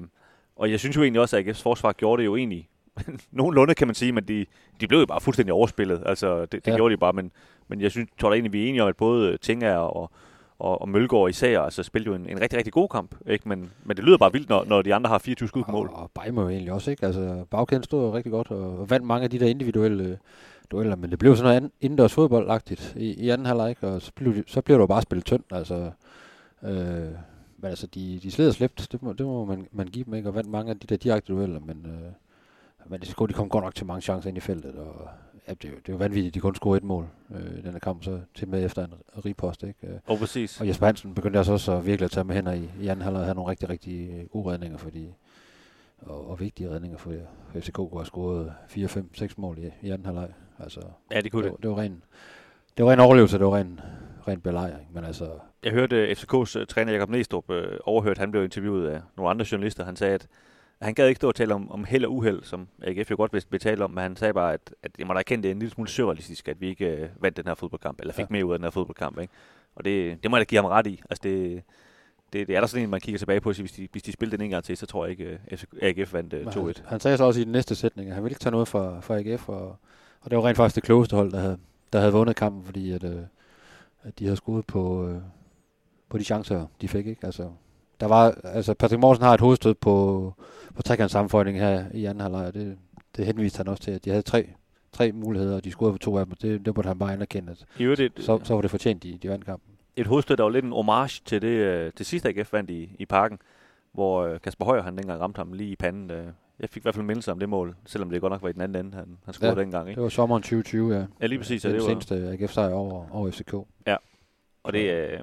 og 0.56 0.72
jeg 0.72 0.80
synes 0.80 0.96
jo 0.96 1.04
egentlig 1.04 1.22
også, 1.22 1.38
at 1.38 1.48
AGF's 1.48 1.64
forsvar 1.64 1.94
gjorde 1.94 2.20
det 2.22 2.26
jo 2.26 2.36
egentlig 2.36 2.70
nogenlunde, 3.32 3.76
kan 3.76 3.88
man 3.88 3.96
sige, 3.96 4.12
men 4.12 4.24
de, 4.24 4.46
de 4.82 4.88
blev 4.88 5.00
jo 5.00 5.06
bare 5.06 5.22
fuldstændig 5.22 5.54
overspillet. 5.54 6.04
Altså, 6.06 6.42
det, 6.42 6.52
det 6.52 6.68
ja. 6.68 6.76
gjorde 6.76 6.94
de 6.94 6.98
bare, 6.98 7.14
men, 7.14 7.32
men 7.68 7.82
jeg 7.82 7.92
synes, 7.92 8.10
tror 8.20 8.30
da 8.30 8.36
egentlig, 8.36 8.54
vi 8.54 8.64
er 8.64 8.70
enige 8.70 8.84
om, 8.84 8.90
at 8.90 8.98
både 8.98 9.38
Tinga 9.38 9.76
og, 9.76 10.12
og, 10.60 10.82
og 10.82 10.90
Mølgaard 10.90 11.30
især 11.30 11.62
altså, 11.62 11.84
spillede 11.84 12.10
jo 12.10 12.16
en, 12.16 12.30
en 12.30 12.42
rigtig, 12.42 12.58
rigtig 12.58 12.74
god 12.74 12.88
kamp. 12.88 13.16
Ikke? 13.28 13.50
Men, 13.50 13.72
men 13.84 13.98
det 13.98 14.06
lyder 14.06 14.18
bare 14.18 14.32
vildt, 14.32 14.50
når, 14.50 14.66
når 14.66 14.82
de 14.82 14.96
andre 14.96 15.10
har 15.10 15.18
24 15.18 15.48
skud 15.50 15.64
på 15.64 15.72
mål. 15.72 15.88
Og, 15.88 15.96
og 15.96 16.12
Bejmo 16.12 16.42
jo 16.42 16.50
egentlig 16.50 16.74
også, 16.74 16.92
ikke? 16.92 17.06
Altså, 17.06 17.46
bagkæden 17.52 17.84
stod 17.84 18.06
jo 18.06 18.16
rigtig 18.16 18.32
godt 18.32 18.52
og, 18.52 18.80
og 18.80 18.90
vandt 18.90 19.06
mange 19.06 19.24
af 19.24 19.30
de 19.30 19.40
der 19.40 19.46
individuelle 19.48 20.04
øh, 20.04 20.18
dueller, 20.72 20.96
men 20.96 21.12
det 21.12 21.20
blev 21.20 21.36
sådan 21.36 21.62
noget 21.62 21.72
indendørs 21.82 22.14
fodboldagtigt 22.14 22.94
i, 22.98 23.14
i 23.14 23.30
anden 23.30 23.48
halvleg, 23.48 23.76
og 23.82 24.02
så 24.02 24.12
blev, 24.16 24.44
så 24.48 24.62
blev 24.62 24.78
det 24.78 24.82
jo 24.82 24.88
bare 24.88 25.02
spillet 25.02 25.26
tyndt. 25.26 25.46
Altså, 25.52 25.92
øh, 26.64 27.12
men 27.58 27.70
altså, 27.70 27.88
de, 27.88 28.20
de 28.24 28.32
sled 28.32 28.48
og 28.48 28.54
slæbt, 28.54 28.88
det 28.92 29.04
må, 29.04 29.14
det 29.14 29.26
må 29.26 29.46
man, 29.46 29.68
man 29.72 29.88
give 29.88 30.06
dem, 30.06 30.14
ikke? 30.14 30.30
Og 30.30 30.36
vandt 30.36 30.50
mange 30.50 30.72
af 30.72 30.80
de 30.80 30.88
der 30.88 30.98
direkte 30.98 31.34
dueller, 31.34 31.60
men, 31.60 31.86
øh, 31.86 32.12
men 32.86 33.00
det, 33.00 33.16
de 33.30 33.34
kom 33.34 33.50
godt 33.50 33.64
nok 33.64 33.76
til 33.76 33.86
mange 33.86 34.02
chancer 34.02 34.30
ind 34.30 34.38
i 34.38 34.42
feltet, 34.42 34.76
og 34.76 35.10
ja, 35.48 35.54
det, 35.54 35.66
er 35.66 35.70
jo, 35.70 35.78
det 35.78 35.90
er 35.90 35.94
jo 35.94 35.98
vanvittigt, 35.98 36.36
de 36.36 36.40
kun 36.40 36.56
scorede 36.56 36.78
et 36.78 36.84
mål 36.84 37.08
øh, 37.36 37.60
i 37.60 37.62
denne 37.62 37.80
kamp, 37.80 38.04
så 38.04 38.20
til 38.36 38.48
med 38.48 38.66
efter 38.66 38.86
en 38.86 38.94
ripost, 39.26 39.64
ikke? 39.64 40.02
Og 40.06 40.14
oh, 40.14 40.20
præcis. 40.20 40.62
Og 40.62 40.68
Jesper 40.68 40.86
Hansen 40.86 41.14
begyndte 41.14 41.40
altså 41.40 41.54
også 41.54 41.72
at 41.72 41.86
virkelig 41.86 42.06
at 42.06 42.12
tage 42.12 42.24
med 42.24 42.36
hænder 42.36 42.54
i, 42.54 42.70
i 42.82 42.88
anden 42.88 43.04
halvleg, 43.04 43.24
have 43.24 43.36
nogle 43.36 43.52
rigtig, 43.52 43.70
rigtig 43.70 44.10
øh, 44.10 44.26
gode 44.26 44.52
redninger, 44.52 44.78
fordi 44.78 45.14
og, 46.02 46.30
og 46.30 46.40
vigtige 46.40 46.70
redninger 46.70 46.98
for, 46.98 47.14
FCK 47.56 47.74
kunne 47.74 47.90
have 47.94 48.06
scoret 48.06 48.54
4, 48.68 48.88
5, 48.88 49.16
6 49.16 49.38
mål 49.38 49.58
i, 49.58 49.88
i 49.88 49.90
anden 49.90 50.06
halvleg. 50.06 50.30
Altså, 50.60 50.82
ja, 51.12 51.22
det 51.22 51.32
kunne 51.32 51.44
det. 51.44 51.52
Det, 51.52 51.64
det 51.64 51.70
var 51.70 51.78
ren, 51.78 52.04
det 52.78 52.86
var 52.86 52.92
ren 52.92 53.00
overlevelse, 53.00 53.38
det 53.38 53.46
var 53.46 53.56
ren, 53.56 53.80
ren 54.28 54.42
belejring, 54.42 54.88
men 54.94 55.04
altså... 55.04 55.30
Jeg 55.64 55.72
hørte 55.72 56.12
FCK's 56.12 56.60
uh, 56.60 56.66
træner 56.66 56.92
Jakob 56.92 57.10
Næstrup 57.10 57.50
uh, 57.50 57.56
overhørt, 57.84 58.18
han 58.18 58.32
blev 58.32 58.44
interviewet 58.44 58.88
af 58.88 59.02
nogle 59.18 59.30
andre 59.30 59.46
journalister, 59.52 59.86
han 59.86 59.96
sagde, 59.96 60.14
at 60.14 60.28
han 60.82 60.94
gad 60.94 61.08
ikke 61.08 61.18
stå 61.18 61.28
og 61.28 61.36
tale 61.36 61.54
om, 61.54 61.72
om 61.72 61.84
held 61.84 62.06
og 62.06 62.14
uheld, 62.14 62.44
som 62.44 62.68
AGF 62.82 63.12
jo 63.12 63.16
godt 63.16 63.34
vil 63.52 63.60
tale 63.60 63.84
om, 63.84 63.92
men 63.92 64.02
han 64.02 64.16
sagde 64.16 64.34
bare, 64.34 64.54
at, 64.54 64.74
at 64.84 64.92
jeg 65.00 65.08
må 65.08 65.14
da 65.14 65.20
erkende, 65.20 65.44
det 65.44 65.50
er 65.50 65.54
en 65.54 65.60
lille 65.60 65.74
smule 65.74 65.90
surrealistisk, 65.90 66.48
at 66.48 66.62
vi 66.62 66.68
ikke 66.68 67.10
uh, 67.16 67.24
vandt 67.24 67.38
den 67.38 67.48
her 67.48 67.56
fodboldkamp, 67.56 68.00
eller 68.00 68.14
fik 68.14 68.24
ja. 68.24 68.28
mere 68.30 68.46
ud 68.46 68.54
af 68.54 68.60
den 68.60 68.64
her 68.64 68.72
fodboldkamp. 68.72 69.20
Ikke? 69.20 69.34
Og 69.76 69.86
det, 69.86 70.24
det 70.24 70.32
må 70.32 70.38
jeg 70.38 70.46
da 70.46 70.50
give 70.50 70.62
ham 70.62 70.66
ret 70.72 70.88
i. 70.88 71.02
Altså 71.10 71.22
det, 71.24 71.64
det, 72.34 72.48
det 72.48 72.56
er 72.56 72.60
der 72.60 72.68
sådan 72.68 72.84
en, 72.84 72.90
man 72.90 73.02
kigger 73.02 73.20
tilbage 73.20 73.42
på, 73.42 73.54
så 73.54 73.62
hvis 73.62 73.72
de, 73.72 73.88
hvis 73.92 74.04
de 74.04 74.12
spillede 74.12 74.38
den 74.38 74.46
en 74.46 74.50
gang 74.50 74.64
til, 74.64 74.78
så 74.78 74.86
tror 74.86 75.06
jeg 75.06 75.12
ikke, 75.12 75.40
at 75.48 75.66
AGF 75.82 76.14
vandt 76.14 76.34
uh, 76.34 76.40
2-1. 76.40 76.58
Han, 76.58 76.74
han 76.86 77.00
sagde 77.00 77.18
så 77.18 77.24
også 77.24 77.42
i 77.42 77.44
den 77.44 77.52
næste 77.52 77.76
sætning, 77.76 78.10
at 78.10 78.16
han 78.16 78.24
ville 78.24 78.32
ikke 78.32 78.44
tage 78.44 78.52
noget 78.52 78.68
fra, 78.68 79.00
fra 79.00 79.20
AGF, 79.20 79.50
og, 79.50 79.76
og 80.22 80.30
det 80.32 80.38
var 80.38 80.48
rent 80.48 80.58
faktisk 80.58 80.76
det 80.76 80.84
klogeste 80.84 81.16
hold, 81.16 81.32
der 81.32 81.40
havde, 81.40 81.58
der 81.94 82.00
havde 82.00 82.14
vundet 82.14 82.36
kampen, 82.36 82.66
fordi 82.66 82.92
at, 82.92 83.04
øh, 83.04 83.22
at 84.04 84.20
de 84.20 84.24
havde 84.24 84.38
skudt 84.38 84.68
på, 84.68 85.08
øh, 85.08 85.22
på 86.10 86.18
de 86.18 86.24
chancer, 86.24 86.66
de 86.82 86.88
fik. 86.88 87.08
Ikke? 87.08 87.26
Altså, 87.26 87.50
der 88.00 88.08
var, 88.08 88.38
altså 88.44 88.74
Patrick 88.74 89.00
Morsen 89.00 89.24
har 89.24 89.34
et 89.34 89.40
hovedstød 89.40 89.74
på, 89.74 90.34
på 90.76 90.82
trekants 90.82 91.12
sammenføjning 91.12 91.60
her 91.60 91.86
i 91.94 92.06
anden 92.06 92.22
halvleg, 92.22 92.46
og 92.46 92.54
det, 92.54 92.78
det 93.18 93.26
henviste 93.26 93.58
han 93.58 93.68
også 93.68 93.84
til, 93.84 93.92
at 93.92 94.06
de 94.06 94.10
havde 94.10 94.22
tre, 94.22 94.50
tre 94.92 95.12
muligheder, 95.12 95.56
og 95.56 95.64
de 95.64 95.72
scorede 95.72 95.94
på 95.94 95.98
to 95.98 96.18
af 96.18 96.26
dem, 96.26 96.36
det, 96.36 96.66
det 96.66 96.76
måtte 96.76 96.88
han 96.88 97.00
bare 97.00 97.14
anerkende, 97.14 97.52
at 97.52 97.98
det, 97.98 98.12
så, 98.18 98.40
så 98.44 98.54
var 98.54 98.62
det 98.62 98.72
fortjent, 98.72 99.04
de, 99.04 99.18
de 99.22 99.30
vandt 99.30 99.46
kampen. 99.46 99.74
Et 99.96 100.08
hovedstød, 100.08 100.38
der 100.38 100.44
var 100.44 100.50
lidt 100.50 100.66
en 100.66 100.72
homage 100.72 101.22
til 101.26 101.42
det, 101.42 101.48
øh, 101.48 101.92
det 101.98 102.06
sidste 102.06 102.30
AGF 102.30 102.54
vandt 102.54 102.70
i, 102.70 102.96
i 103.00 103.06
parken, 103.06 103.40
hvor 103.92 104.24
øh, 104.24 104.40
Kasper 104.40 104.66
Højer, 104.66 104.82
han 104.82 104.98
dengang 104.98 105.22
ramte 105.22 105.38
ham 105.38 105.54
lige 105.54 105.72
i 105.72 105.76
panden. 105.76 106.12
Øh, 106.12 106.26
jeg 106.60 106.70
fik 106.70 106.82
i 106.82 106.84
hvert 106.84 106.96
fald 106.96 107.06
mindelse 107.06 107.32
om 107.32 107.40
det 107.40 107.50
mål, 107.50 107.76
selvom 107.86 108.10
det 108.10 108.22
godt 108.22 108.32
nok 108.32 108.42
var 108.42 108.50
i 108.50 108.54
den 108.54 108.62
anden 108.62 108.86
ende, 108.86 108.98
han, 108.98 109.18
han 109.26 109.34
scorede 109.34 109.56
ja, 109.56 109.62
dengang. 109.62 109.90
Ikke? 109.90 109.96
det 109.96 110.04
var 110.04 110.10
sommeren 110.10 110.44
2020, 110.44 110.96
ja. 110.96 111.06
Ja, 111.22 111.26
lige 111.26 111.40
præcis. 111.40 111.62
Det, 111.62 111.72
det, 111.72 111.82
det 111.82 111.88
var 111.88 111.94
den 111.94 112.02
seneste 112.02 112.30
AGF-sejr 112.30 112.74
over, 112.74 113.06
over 113.12 113.32
FCK. 113.32 113.54
Ja, 113.88 113.96
og 114.64 114.74
det, 114.74 114.94
øh, 114.94 115.20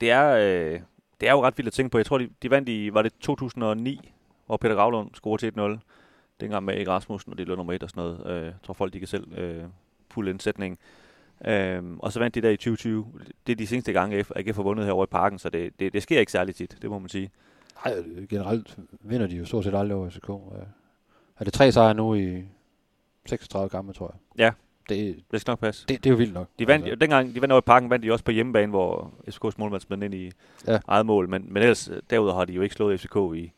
det, 0.00 0.10
er, 0.10 0.30
øh, 0.30 0.80
det 1.20 1.28
er 1.28 1.32
jo 1.32 1.44
ret 1.44 1.58
vildt 1.58 1.66
at 1.66 1.72
tænke 1.72 1.90
på. 1.90 1.98
Jeg 1.98 2.06
tror, 2.06 2.18
de, 2.18 2.28
de 2.42 2.50
vandt 2.50 2.68
i, 2.68 2.94
var 2.94 3.02
det 3.02 3.12
2009, 3.20 4.12
hvor 4.46 4.56
Peter 4.56 4.74
Gravlund 4.74 5.10
scorede 5.14 5.50
til 5.50 5.60
1-0. 5.60 5.78
Dengang 6.40 6.64
med 6.64 6.74
Erik 6.74 6.88
Rasmussen, 6.88 7.32
og 7.32 7.38
det 7.38 7.48
lå 7.48 7.54
nummer 7.54 7.72
1 7.72 7.82
og 7.82 7.90
sådan 7.90 8.02
noget. 8.02 8.26
Øh, 8.26 8.44
jeg 8.44 8.54
tror 8.62 8.74
folk, 8.74 8.92
de 8.92 8.98
kan 8.98 9.08
selv 9.08 9.38
øh, 9.38 9.64
pulle 10.08 10.30
en 10.30 10.40
sætning. 10.40 10.78
Øh, 11.44 11.82
og 11.98 12.12
så 12.12 12.18
vandt 12.18 12.34
de 12.34 12.40
der 12.40 12.50
i 12.50 12.56
2020. 12.56 13.06
Det 13.46 13.52
er 13.52 13.56
de 13.56 13.66
seneste 13.66 13.92
gange, 13.92 14.24
AGF 14.36 14.56
har 14.56 14.62
vundet 14.62 14.86
herovre 14.86 15.04
i 15.04 15.12
parken, 15.12 15.38
så 15.38 15.48
det, 15.48 15.80
det, 15.80 15.92
det 15.92 16.02
sker 16.02 16.20
ikke 16.20 16.32
særligt 16.32 16.56
tit, 16.56 16.78
det 16.82 16.90
må 16.90 16.98
man 16.98 17.08
sige. 17.08 17.30
Nej, 17.84 17.94
generelt 18.30 18.78
vinder 19.00 19.26
de 19.26 19.36
jo 19.36 19.44
stort 19.44 19.64
set 19.64 19.74
aldrig 19.74 19.96
over 19.96 20.10
FCK. 20.10 20.28
Er 21.38 21.44
det 21.44 21.52
tre 21.52 21.72
sejre 21.72 21.94
nu 21.94 22.14
i 22.14 22.44
36 23.26 23.68
kampe, 23.68 23.92
tror 23.92 24.14
jeg? 24.14 24.44
Ja, 24.44 24.52
det, 24.88 25.16
det 25.30 25.40
skal 25.40 25.52
nok 25.52 25.60
passe. 25.60 25.84
Det, 25.88 26.04
det 26.04 26.10
er 26.10 26.14
jo 26.14 26.16
vildt 26.16 26.34
nok. 26.34 26.48
De 26.58 26.66
vandt, 26.66 26.84
altså. 26.84 26.98
Dengang 26.98 27.34
de 27.34 27.40
vandt 27.40 27.52
over 27.52 27.60
i 27.60 27.66
parken, 27.66 27.90
vandt 27.90 28.02
de 28.02 28.12
også 28.12 28.24
på 28.24 28.30
hjemmebane, 28.30 28.70
hvor 28.70 29.12
FCK's 29.28 29.54
målmand 29.58 29.80
smed 29.80 30.02
ind 30.02 30.14
i 30.14 30.30
ja. 30.66 30.78
eget 30.88 31.06
mål. 31.06 31.28
Men, 31.28 31.46
men 31.48 31.62
ellers, 31.62 31.90
derudover 32.10 32.38
har 32.38 32.44
de 32.44 32.52
jo 32.52 32.62
ikke 32.62 32.74
slået 32.74 33.00
FCK 33.00 33.16
i 33.34 33.52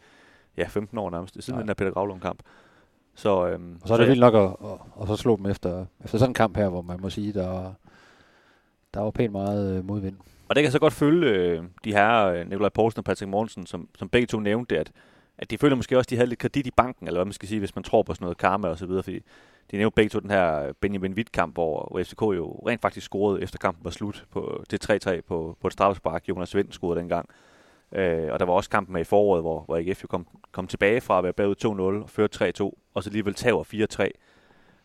ja, 0.57 0.67
15 0.67 0.99
år 0.99 1.11
nærmest, 1.11 1.37
siden 1.41 1.55
Nej. 1.55 1.61
den 1.61 1.69
der 1.69 1.75
Peter 1.75 1.91
Gravlund-kamp. 1.91 2.43
Så, 3.15 3.47
øhm, 3.47 3.79
og 3.83 3.89
så 3.89 3.95
er 3.95 3.99
det 3.99 4.07
så, 4.07 4.11
vildt 4.11 4.21
nok 4.21 4.35
at, 4.35 4.69
at, 4.71 4.79
at, 5.03 5.09
så 5.09 5.17
slå 5.17 5.37
dem 5.37 5.47
efter, 5.47 5.87
efter 6.05 6.19
sådan 6.19 6.31
en 6.31 6.35
kamp 6.35 6.57
her, 6.57 6.69
hvor 6.69 6.83
man 6.83 7.01
må 7.01 7.11
sige, 7.11 7.33
der, 7.33 7.73
der 8.95 9.01
var 9.01 9.11
pænt 9.11 9.33
meget 9.33 9.77
øh, 9.79 9.85
modvind. 9.85 10.17
Og 10.49 10.55
det 10.55 10.63
kan 10.63 10.73
så 10.73 10.79
godt 10.79 10.93
følge 10.93 11.31
øh, 11.31 11.65
de 11.85 11.93
her 11.93 12.27
øh, 12.27 12.49
Nikolaj 12.49 12.69
Poulsen 12.69 12.99
og 12.99 13.05
Patrick 13.05 13.31
Mortensen, 13.31 13.67
som, 13.67 13.89
som 13.99 14.09
begge 14.09 14.27
to 14.27 14.41
nævnte, 14.41 14.79
at, 14.79 14.93
at 15.39 15.51
de 15.51 15.59
føler 15.59 15.77
måske 15.77 15.99
også, 15.99 16.07
at 16.07 16.11
de 16.11 16.17
havde 16.17 16.29
lidt 16.29 16.41
kredit 16.41 16.67
i 16.67 16.71
banken, 16.71 17.07
eller 17.07 17.19
hvad 17.19 17.25
man 17.25 17.33
skal 17.33 17.49
sige, 17.49 17.59
hvis 17.59 17.75
man 17.75 17.85
tror 17.85 18.03
på 18.03 18.15
sådan 18.15 18.25
noget 18.25 18.39
karma 18.39 18.69
og 18.69 18.79
så 18.79 18.87
videre, 18.87 19.03
fordi 19.03 19.21
de 19.71 19.77
nævnte 19.77 19.95
begge 19.95 20.09
to 20.09 20.21
den 20.21 20.31
her 20.31 20.73
Benjamin 20.81 21.13
Witt-kamp, 21.13 21.55
hvor, 21.55 21.89
hvor 21.91 22.03
FCK 22.03 22.23
jo 22.23 22.63
rent 22.67 22.83
faktisk 22.83 23.07
scorede 23.07 23.43
efter 23.43 23.59
kampen 23.59 23.85
var 23.85 23.91
slut 23.91 24.25
på, 24.31 24.65
til 24.69 25.01
3-3 25.07 25.21
på, 25.21 25.57
på 25.61 25.67
et 25.67 25.73
straffespark. 25.73 26.29
Jonas 26.29 26.55
Vind 26.55 26.73
scorede 26.73 27.01
dengang. 27.01 27.29
Øh, 27.93 28.33
og 28.33 28.39
der 28.39 28.45
var 28.47 28.53
også 28.53 28.71
kampen 28.71 28.93
med 28.93 29.01
i 29.01 29.05
foråret, 29.05 29.43
hvor, 29.43 29.61
hvor 29.61 29.77
AGF 29.77 30.03
jo 30.03 30.07
kom, 30.09 30.27
kom 30.53 30.67
tilbage 30.67 31.01
fra 31.01 31.19
at 31.19 31.25
være 31.25 31.33
bagud 31.33 31.55
2-0 31.65 32.03
og 32.03 32.11
førte 32.11 32.53
3-2, 32.61 32.71
og 32.95 33.03
så 33.03 33.11
alligevel 33.11 33.35
tager 33.35 34.07
4-3. 34.07 34.11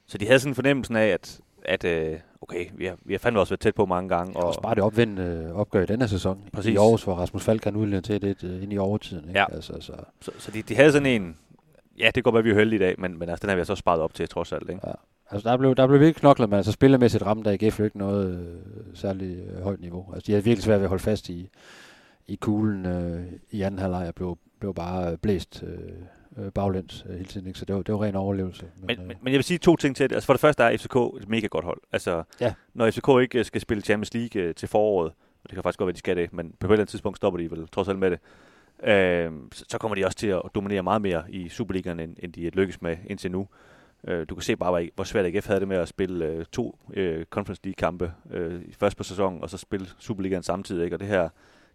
Så 0.08 0.18
de 0.18 0.26
havde 0.26 0.40
sådan 0.40 0.52
en 0.52 0.56
fornemmelse 0.56 1.00
af, 1.00 1.08
at, 1.08 1.40
at 1.66 1.84
øh, 1.84 2.20
okay, 2.42 2.66
vi 2.74 2.86
har, 2.86 2.98
vi 3.06 3.14
har 3.14 3.20
fandme 3.20 3.40
også 3.40 3.52
været 3.52 3.60
tæt 3.60 3.76
på 3.76 3.86
mange 3.86 4.10
gange. 4.10 4.36
Og 4.36 4.44
også 4.44 4.62
bare 4.62 4.76
det 4.76 4.84
opvindende 4.84 5.54
opgør 5.54 5.84
i 5.84 5.86
denne 5.86 6.08
sæson. 6.08 6.44
Præcis. 6.54 6.74
I 6.74 6.76
Aarhus, 6.76 7.04
hvor 7.04 7.14
Rasmus 7.14 7.44
Falk 7.44 7.62
kan 7.62 7.76
udlede 7.76 8.02
til 8.02 8.22
det 8.22 8.44
uh, 8.44 8.64
ind 8.64 8.74
i 8.74 8.78
overtiden. 8.78 9.28
Ikke? 9.28 9.40
Ja. 9.40 9.46
Altså, 9.54 9.74
så 9.80 9.94
så, 10.22 10.32
så 10.38 10.52
de, 10.52 10.62
de 10.62 10.76
havde 10.76 10.92
sådan 10.92 11.06
en, 11.06 11.38
ja, 12.00 12.12
det 12.16 12.24
går 12.24 12.32
være, 12.32 12.44
vi 12.44 12.50
er 12.50 12.56
heldige 12.56 12.76
i 12.76 12.84
dag, 12.84 12.96
men, 12.98 13.20
men 13.20 13.30
altså, 13.30 13.42
den 13.42 13.50
har 13.50 13.56
vi 13.56 13.60
altså 13.60 13.74
også 13.74 13.82
sparet 13.82 14.02
op 14.02 14.14
til, 14.14 14.30
trods 14.30 14.52
alt. 14.52 14.70
Ikke? 14.70 14.82
Ja. 14.88 14.94
Altså, 15.32 15.50
der 15.50 15.58
blev, 15.58 15.76
der 15.76 15.88
blev 15.88 16.00
virkelig 16.00 16.16
knoklet, 16.16 16.50
men 16.50 16.58
altså 16.58 16.72
spillemæssigt 16.72 17.26
ramte 17.26 17.50
der 17.50 17.58
AGF 17.62 17.80
ikke 17.80 17.98
noget 17.98 18.40
øh, 18.40 18.96
særligt 18.96 19.40
øh, 19.50 19.64
højt 19.64 19.82
niveau. 19.82 20.06
Altså, 20.14 20.28
de 20.28 20.32
havde 20.32 20.44
virkelig 20.44 20.64
svært 20.64 20.80
ved 20.80 20.86
at 20.86 20.90
holde 20.90 21.04
fast 21.04 21.30
i, 21.30 21.50
i 22.28 22.36
kuglen 22.36 22.86
øh, 22.86 23.24
i 23.52 23.62
anden 23.62 23.80
halvleg 23.80 24.08
og 24.08 24.16
blev, 24.16 24.38
blev 24.60 24.74
bare 24.74 25.18
blæst 25.18 25.64
øh, 25.68 26.46
øh, 26.46 26.52
baglæns 26.52 27.06
øh, 27.10 27.16
hele 27.16 27.26
tiden. 27.26 27.48
Ikke? 27.48 27.60
Så 27.60 27.66
det 27.66 27.76
var, 27.76 27.82
det 27.82 27.94
var 27.94 28.04
ren 28.04 28.16
overlevelse. 28.16 28.66
Men, 28.76 28.88
men, 28.88 29.00
øh, 29.00 29.08
men, 29.22 29.34
jeg 29.34 29.38
vil 29.38 29.44
sige 29.44 29.58
to 29.58 29.76
ting 29.76 29.96
til 29.96 30.10
det. 30.10 30.16
Altså 30.16 30.26
for 30.26 30.34
det 30.34 30.40
første 30.40 30.64
er 30.64 30.78
FCK 30.78 30.96
et 30.96 31.30
mega 31.30 31.48
godt 31.48 31.66
hold. 31.66 31.82
Altså, 31.92 32.24
ja. 32.42 32.54
når 32.74 32.92
FCK 32.92 33.08
ikke 33.22 33.40
øh, 33.40 33.46
skal 33.46 33.62
spille 33.62 33.84
Champions 33.84 34.14
League 34.14 34.42
øh, 34.42 34.56
til 34.56 34.68
foråret, 34.68 35.12
og 35.44 35.50
det 35.50 35.54
kan 35.54 35.64
faktisk 35.64 35.80
godt 35.80 35.88
være, 35.88 35.94
de 35.94 36.00
skal 36.00 36.18
det, 36.18 36.34
men 36.34 36.54
på 36.60 36.68
et 36.68 36.72
eller 36.72 36.82
andet 36.82 36.90
tidspunkt 36.90 37.18
stopper 37.18 37.40
de 37.40 37.52
vel 37.52 37.68
trods 37.68 37.88
alt 37.88 38.00
med 38.00 38.12
det, 38.12 38.20
øh, 38.84 39.32
så, 39.52 39.78
kommer 39.78 39.96
de 39.96 40.06
også 40.06 40.18
til 40.18 40.28
at 40.28 40.42
dominere 40.56 40.84
meget 40.84 41.02
mere 41.02 41.24
i 41.30 41.50
Superligaen, 41.50 42.00
end, 42.00 42.16
end 42.20 42.34
de 42.34 42.48
er 42.48 42.52
lykkes 42.54 42.82
med 42.82 42.98
indtil 43.08 43.32
nu. 43.32 43.48
Øh, 44.08 44.26
du 44.30 44.36
kan 44.36 44.42
se 44.42 44.56
bare, 44.56 44.90
hvor 44.96 45.04
svært 45.04 45.26
AGF 45.26 45.48
havde 45.48 45.60
det 45.60 45.68
med 45.68 45.78
at 45.78 45.88
spille 45.88 46.26
øh, 46.26 46.46
to 46.46 46.80
øh, 46.94 47.26
Conference 47.26 47.62
League-kampe 47.64 48.12
øh, 48.32 48.62
først 48.80 48.98
på 48.98 49.04
sæsonen, 49.04 49.42
og 49.42 49.50
så 49.50 49.58
spille 49.58 49.88
Superligaen 50.00 50.44
samtidig. 50.44 50.84
Ikke? 50.84 50.96
Og 50.96 51.00
det 51.00 51.08
her, 51.08 51.22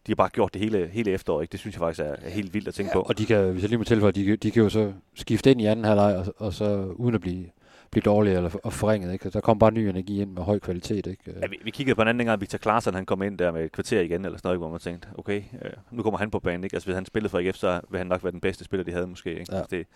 de 0.07 0.13
har 0.13 0.15
bare 0.15 0.29
gjort 0.29 0.55
det 0.55 0.63
hele, 0.63 0.89
hele 0.93 1.11
efteråret. 1.11 1.43
Ikke? 1.43 1.53
Det 1.53 1.61
synes 1.61 1.75
jeg 1.75 1.81
faktisk 1.81 2.01
er, 2.01 2.17
er 2.23 2.31
helt 2.31 2.55
vildt 2.55 2.69
at 2.69 2.75
tænke 2.75 2.89
ja, 2.89 2.93
på. 2.93 3.03
Og 3.03 3.19
de 3.19 3.27
kan, 3.27 3.53
hvis 3.53 3.63
jeg 3.63 3.69
lige 3.69 3.79
må 3.79 3.85
tilføje, 3.85 4.13
de, 4.13 4.37
de 4.37 4.51
kan 4.51 4.63
jo 4.63 4.69
så 4.69 4.93
skifte 5.15 5.51
ind 5.51 5.61
i 5.61 5.67
anden 5.67 5.85
halvleg, 5.85 6.17
og, 6.17 6.35
og 6.37 6.53
så 6.53 6.85
uden 6.97 7.15
at 7.15 7.21
blive 7.21 7.47
blive 7.91 8.03
dårlige 8.03 8.37
eller 8.37 8.51
og 8.65 8.73
forringet. 8.73 9.13
Ikke? 9.13 9.31
Der 9.31 9.41
kom 9.41 9.59
bare 9.59 9.73
ny 9.73 9.79
energi 9.79 10.21
ind 10.21 10.31
med 10.31 10.43
høj 10.43 10.59
kvalitet. 10.59 11.07
Ikke? 11.07 11.35
Ja, 11.43 11.47
vi, 11.47 11.59
vi 11.65 11.71
kiggede 11.71 11.95
på 11.95 12.03
en 12.03 12.09
anden 12.09 12.27
gang, 12.27 12.41
Victor 12.41 12.59
Klaassen, 12.59 12.95
han 12.95 13.07
kom 13.07 13.23
ind 13.23 13.39
der 13.39 13.53
med 13.53 13.65
et 13.65 13.73
kvarter 13.73 14.01
igen, 14.01 14.25
eller 14.25 14.39
sådan 14.39 14.49
noget, 14.49 14.59
hvor 14.59 14.71
man 14.71 14.81
tænkte, 14.81 15.09
okay, 15.19 15.43
øh, 15.63 15.71
nu 15.91 16.03
kommer 16.03 16.19
han 16.19 16.31
på 16.31 16.39
banen. 16.39 16.65
Ikke? 16.65 16.77
Altså, 16.77 16.87
hvis 16.87 16.95
han 16.95 17.07
spillede 17.07 17.31
for 17.31 17.39
AGF, 17.39 17.57
så 17.57 17.81
vil 17.91 17.99
han 17.99 18.07
nok 18.07 18.25
være 18.25 18.33
den 18.33 18.41
bedste 18.41 18.65
spiller, 18.65 18.85
de 18.85 18.93
havde 18.93 19.07
måske. 19.07 19.31
Ikke? 19.31 19.47
Ja. 19.53 19.59
Altså, 19.59 19.77
det, 19.77 19.87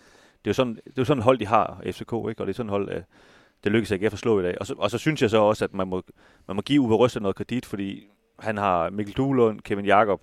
det, 0.45 0.47
er 0.47 0.49
jo 0.49 0.53
sådan, 0.53 0.75
det 0.75 0.87
er 0.87 0.93
jo 0.97 1.05
sådan 1.05 1.19
et 1.19 1.23
hold, 1.23 1.37
de 1.37 1.47
har, 1.47 1.81
FCK, 1.85 2.01
ikke? 2.01 2.15
og 2.17 2.35
det 2.37 2.49
er 2.49 2.53
sådan 2.53 2.69
et 2.69 2.71
hold, 2.71 2.89
øh, 2.89 3.01
det 3.63 3.71
lykkedes 3.71 3.91
AGF 3.91 4.13
at 4.13 4.19
slå 4.19 4.39
i 4.39 4.43
dag. 4.43 4.57
Og 4.59 4.67
så, 4.67 4.73
og 4.77 4.91
så 4.91 4.97
synes 4.97 5.21
jeg 5.21 5.29
så 5.29 5.37
også, 5.37 5.65
at 5.65 5.73
man 5.73 5.87
må, 5.87 6.01
man 6.47 6.55
må 6.55 6.61
give 6.61 6.81
Uwe 6.81 6.95
Røster 6.95 7.19
noget 7.19 7.35
kredit, 7.35 7.65
fordi 7.65 8.07
han 8.39 8.57
har 8.57 8.89
Mikkel 8.89 9.15
Duelund, 9.15 9.61
Kevin 9.61 9.85
Jakob, 9.85 10.21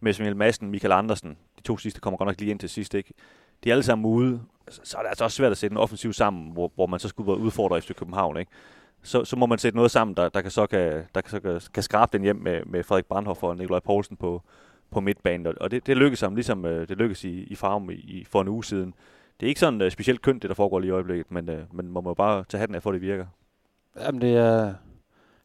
Mesmiel 0.00 0.36
Madsen, 0.36 0.70
Michael 0.70 0.92
Andersen. 0.92 1.38
De 1.58 1.62
to 1.62 1.78
sidste 1.78 2.00
kommer 2.00 2.18
godt 2.18 2.26
nok 2.26 2.40
lige 2.40 2.50
ind 2.50 2.58
til 2.58 2.68
sidst, 2.68 2.94
ikke? 2.94 3.14
De 3.64 3.68
er 3.68 3.74
alle 3.74 3.82
sammen 3.82 4.06
ude. 4.06 4.40
Så 4.68 4.96
er 4.98 5.02
det 5.02 5.08
altså 5.08 5.24
også 5.24 5.36
svært 5.36 5.52
at 5.52 5.58
sætte 5.58 5.74
en 5.74 5.78
offensiv 5.78 6.12
sammen, 6.12 6.52
hvor, 6.52 6.72
hvor 6.74 6.86
man 6.86 7.00
så 7.00 7.08
skulle 7.08 7.36
udfordre 7.36 7.78
efter 7.78 7.94
København, 7.94 8.36
ikke? 8.36 8.50
Så, 9.02 9.24
så 9.24 9.36
må 9.36 9.46
man 9.46 9.58
sætte 9.58 9.76
noget 9.76 9.90
sammen, 9.90 10.16
der, 10.16 10.28
der 10.28 10.40
kan 10.40 10.50
så 10.50 10.66
kan, 10.66 11.04
der 11.14 11.20
kan, 11.20 11.30
så 11.30 11.40
kan, 11.40 11.60
kan 11.74 11.82
skrabe 11.82 12.10
den 12.12 12.22
hjem 12.22 12.36
med, 12.36 12.64
med 12.66 12.82
Frederik 12.82 13.06
Brandhoff 13.06 13.42
og 13.42 13.56
Nikolaj 13.56 13.80
Poulsen 13.80 14.16
på, 14.16 14.42
på 14.90 15.00
midtbanen. 15.00 15.54
Og 15.60 15.70
det, 15.70 15.86
det 15.86 15.96
lykkedes 15.96 16.20
ham, 16.20 16.34
ligesom 16.34 16.64
øh, 16.64 16.88
det 16.88 16.98
lykkedes 16.98 17.24
i, 17.24 17.42
i 17.42 17.54
Farm 17.54 17.90
i, 17.90 17.94
i, 17.94 18.24
for 18.24 18.40
en 18.40 18.48
uge 18.48 18.64
siden. 18.64 18.94
Det 19.40 19.46
er 19.46 19.48
ikke 19.48 19.60
sådan 19.60 19.82
uh, 19.82 19.88
specielt 19.90 20.22
kønt, 20.22 20.42
det 20.42 20.48
der 20.48 20.54
foregår 20.54 20.78
lige 20.78 20.88
i 20.88 20.92
øjeblikket, 20.92 21.30
men, 21.30 21.48
uh, 21.48 21.54
men 21.76 21.92
man 21.92 22.04
må 22.04 22.14
bare 22.14 22.44
tage 22.48 22.58
hatten 22.58 22.74
af, 22.74 22.82
for 22.82 22.92
det 22.92 23.00
virker. 23.00 23.26
Jamen, 24.00 24.20
det 24.20 24.36
er, 24.36 24.74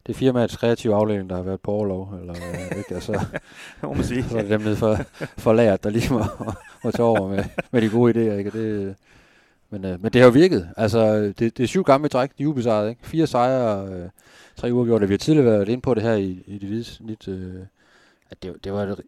det 0.06 0.14
er 0.14 0.18
firmaets 0.18 0.56
kreative 0.56 0.94
afdeling, 0.94 1.30
der 1.30 1.36
har 1.36 1.42
været 1.42 1.60
på 1.60 1.70
overlov, 1.70 2.14
eller 2.20 2.34
uh, 2.34 2.78
ikke? 2.78 2.94
Altså, 2.94 3.20
må 3.82 3.94
man 3.94 4.04
sige. 4.04 4.24
så 4.24 4.38
er 4.38 4.42
det 4.42 4.50
dem 4.50 4.60
nede 4.60 4.76
for, 4.76 4.96
for 5.38 5.52
lageret, 5.52 5.84
der 5.84 5.90
lige 5.90 6.12
må, 6.12 6.24
må 6.84 6.90
tage 6.90 7.06
over 7.06 7.28
med, 7.28 7.44
med 7.70 7.82
de 7.82 7.88
gode 7.88 8.12
idéer, 8.12 8.38
ikke? 8.38 8.50
Det, 8.50 8.96
men, 9.70 9.84
uh, 9.84 10.02
men 10.02 10.12
det 10.12 10.20
har 10.20 10.28
jo 10.28 10.32
virket. 10.32 10.68
Altså, 10.76 11.32
det, 11.38 11.38
det 11.38 11.60
er 11.60 11.66
syv 11.66 11.82
gamle 11.82 12.08
træk, 12.08 12.30
de 12.38 12.42
er 12.42 12.46
ubesejret, 12.46 12.88
ikke? 12.90 13.06
Fire 13.06 13.26
sejre, 13.26 13.84
uh, 13.84 14.08
tre 14.56 14.72
uger 14.72 14.84
gjort 14.84 15.00
det. 15.00 15.08
Vi 15.08 15.14
har 15.14 15.18
tidligere 15.18 15.46
været 15.46 15.68
inde 15.68 15.82
på 15.82 15.94
det 15.94 16.02
her 16.02 16.14
i, 16.14 16.42
i 16.46 16.58
det 16.58 16.68
hvide 16.68 16.84
snit, 16.84 17.28
uh, 17.28 17.34
at 18.30 18.42
det, 18.42 18.64
det 18.64 18.72
var 18.72 18.82
et 18.82 19.00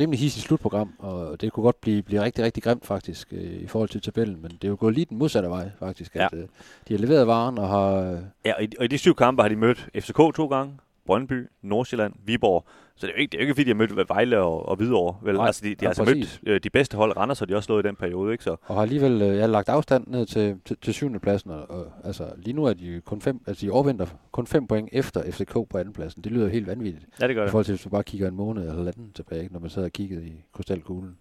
rimelig 0.00 0.20
hissigt 0.20 0.46
slutprogram, 0.46 0.92
og 0.98 1.40
det 1.40 1.52
kunne 1.52 1.64
godt 1.64 1.80
blive, 1.80 2.02
blive 2.02 2.22
rigtig, 2.22 2.44
rigtig 2.44 2.62
grimt 2.62 2.86
faktisk 2.86 3.28
øh, 3.32 3.40
i 3.40 3.66
forhold 3.66 3.88
til 3.88 4.00
tabellen, 4.00 4.42
men 4.42 4.50
det 4.50 4.64
er 4.64 4.68
jo 4.68 4.76
gået 4.80 4.94
lige 4.94 5.04
den 5.04 5.18
modsatte 5.18 5.48
vej 5.48 5.70
faktisk, 5.78 6.16
ja. 6.16 6.24
at 6.24 6.34
øh, 6.34 6.48
de 6.88 6.94
har 6.94 6.98
leveret 6.98 7.26
varen 7.26 7.58
og 7.58 7.68
har... 7.68 7.92
Øh, 7.92 8.18
ja, 8.44 8.54
og 8.54 8.62
i, 8.62 8.68
og 8.78 8.84
i 8.84 8.88
de 8.88 8.98
syv 8.98 9.14
kampe 9.14 9.42
har 9.42 9.48
de 9.48 9.56
mødt 9.56 9.88
FCK 9.94 10.16
to 10.16 10.46
gange, 10.46 10.78
Brøndby, 11.06 11.48
Nordsjælland, 11.62 12.12
Viborg. 12.24 12.64
Så 12.98 13.06
det 13.06 13.12
er 13.12 13.16
jo 13.16 13.20
ikke, 13.20 13.32
det 13.32 13.38
er 13.38 13.42
jo 13.42 13.44
ikke 13.44 13.54
fordi, 13.54 13.64
de 13.64 13.70
har 13.70 13.74
mødt 13.74 14.08
Vejle 14.08 14.38
og, 14.38 14.68
og 14.68 14.76
Hvidovre. 14.76 15.16
Vel? 15.22 15.34
Nej, 15.34 15.46
altså, 15.46 15.60
de, 15.64 15.68
de 15.68 15.76
ja, 15.82 15.86
har 15.86 15.88
altså 15.88 16.04
mødt 16.04 16.40
øh, 16.46 16.60
de 16.64 16.70
bedste 16.70 16.96
hold, 16.96 17.16
Randers, 17.16 17.38
så 17.38 17.46
de 17.46 17.56
også 17.56 17.66
slået 17.66 17.84
i 17.84 17.88
den 17.88 17.96
periode. 17.96 18.32
Ikke? 18.32 18.44
Så. 18.44 18.56
Og 18.62 18.74
har 18.74 18.82
alligevel 18.82 19.22
øh, 19.22 19.36
ja, 19.36 19.46
lagt 19.46 19.68
afstand 19.68 20.06
ned 20.06 20.26
til, 20.26 20.56
til, 20.64 20.76
til 20.82 20.94
syvende 20.94 21.18
pladsen. 21.18 21.50
Og, 21.50 21.70
og, 21.70 21.92
altså, 22.04 22.30
lige 22.36 22.54
nu 22.54 22.64
er 22.64 22.72
de 22.72 23.02
kun 23.04 23.20
fem, 23.20 23.40
altså 23.46 23.66
de 23.66 23.70
overvinder 23.70 24.06
kun 24.32 24.46
fem 24.46 24.66
point 24.66 24.88
efter 24.92 25.32
FCK 25.32 25.52
på 25.52 25.78
anden 25.78 25.94
pladsen. 25.94 26.24
Det 26.24 26.32
lyder 26.32 26.48
helt 26.48 26.66
vanvittigt. 26.66 27.06
Ja, 27.20 27.28
det 27.28 27.34
gør 27.34 27.42
det. 27.42 27.48
I 27.48 27.50
forhold 27.50 27.64
til, 27.64 27.72
hvis 27.72 27.82
du 27.82 27.88
bare 27.88 28.04
kigger 28.04 28.28
en 28.28 28.34
måned 28.34 28.62
eller 28.62 28.92
anden 28.92 29.12
tilbage, 29.12 29.42
ikke? 29.42 29.52
når 29.52 29.60
man 29.60 29.70
sad 29.70 29.84
og 29.84 29.92
kiggede 29.92 30.26
i 30.26 30.44
krystalkuglen. 30.52 31.16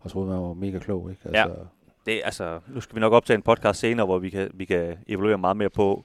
Og 0.00 0.10
troede, 0.10 0.28
man 0.28 0.38
var 0.38 0.54
mega 0.54 0.78
klog. 0.78 1.10
Ikke? 1.10 1.22
Altså, 1.24 1.40
ja. 1.40 1.54
Det, 2.06 2.20
altså, 2.24 2.60
nu 2.68 2.80
skal 2.80 2.94
vi 2.94 3.00
nok 3.00 3.12
optage 3.12 3.34
en 3.34 3.42
podcast 3.42 3.80
senere, 3.80 4.06
hvor 4.06 4.18
vi 4.18 4.30
kan, 4.30 4.50
vi 4.54 4.64
kan 4.64 4.98
evaluere 5.08 5.38
meget 5.38 5.56
mere 5.56 5.70
på, 5.70 6.04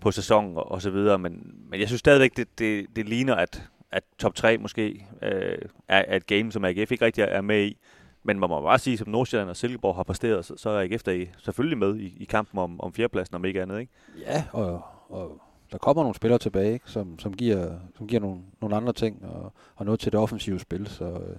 på 0.00 0.10
sæsonen 0.10 0.56
og, 0.56 0.72
og 0.72 0.82
så 0.82 0.90
videre, 0.90 1.18
men, 1.18 1.52
men 1.70 1.80
jeg 1.80 1.88
synes 1.88 2.00
stadigvæk, 2.00 2.36
det, 2.36 2.58
det, 2.58 2.86
det 2.96 3.08
ligner, 3.08 3.34
at, 3.34 3.62
at 3.90 4.02
top 4.18 4.34
3 4.34 4.58
måske 4.58 5.06
øh, 5.22 5.58
er, 5.88 6.04
er 6.08 6.16
et 6.16 6.26
game, 6.26 6.52
som 6.52 6.64
AGF 6.64 6.92
ikke 6.92 7.04
rigtig 7.04 7.22
er 7.22 7.40
med 7.40 7.64
i. 7.64 7.78
Men 8.22 8.40
man 8.40 8.48
må 8.48 8.62
bare 8.62 8.78
sige, 8.78 8.98
som 8.98 9.08
Nordsjælland 9.08 9.50
og 9.50 9.56
Silkeborg 9.56 9.96
har 9.96 10.02
præsteret, 10.02 10.44
så, 10.44 10.56
så 10.56 10.70
er 10.70 10.82
AGF 10.82 11.02
der 11.02 11.12
i, 11.12 11.28
selvfølgelig 11.38 11.78
med 11.78 11.96
i, 11.96 12.16
i 12.20 12.24
kampen 12.24 12.58
om, 12.58 12.80
om 12.80 12.92
fjerdepladsen, 12.92 13.34
om 13.34 13.44
ikke 13.44 13.62
andet. 13.62 13.80
Ikke? 13.80 13.92
Ja, 14.20 14.44
og, 14.52 14.82
og 15.08 15.40
der 15.72 15.78
kommer 15.78 16.02
nogle 16.02 16.14
spillere 16.14 16.38
tilbage, 16.38 16.72
ikke? 16.72 16.90
Som, 16.90 17.18
som 17.18 17.34
giver, 17.34 17.78
som 17.96 18.06
giver 18.06 18.20
nogle, 18.20 18.40
nogle 18.60 18.76
andre 18.76 18.92
ting 18.92 19.24
og, 19.24 19.52
og 19.76 19.84
noget 19.84 20.00
til 20.00 20.12
det 20.12 20.20
offensive 20.20 20.60
spil. 20.60 20.86
Så 20.86 21.04
øh, 21.04 21.36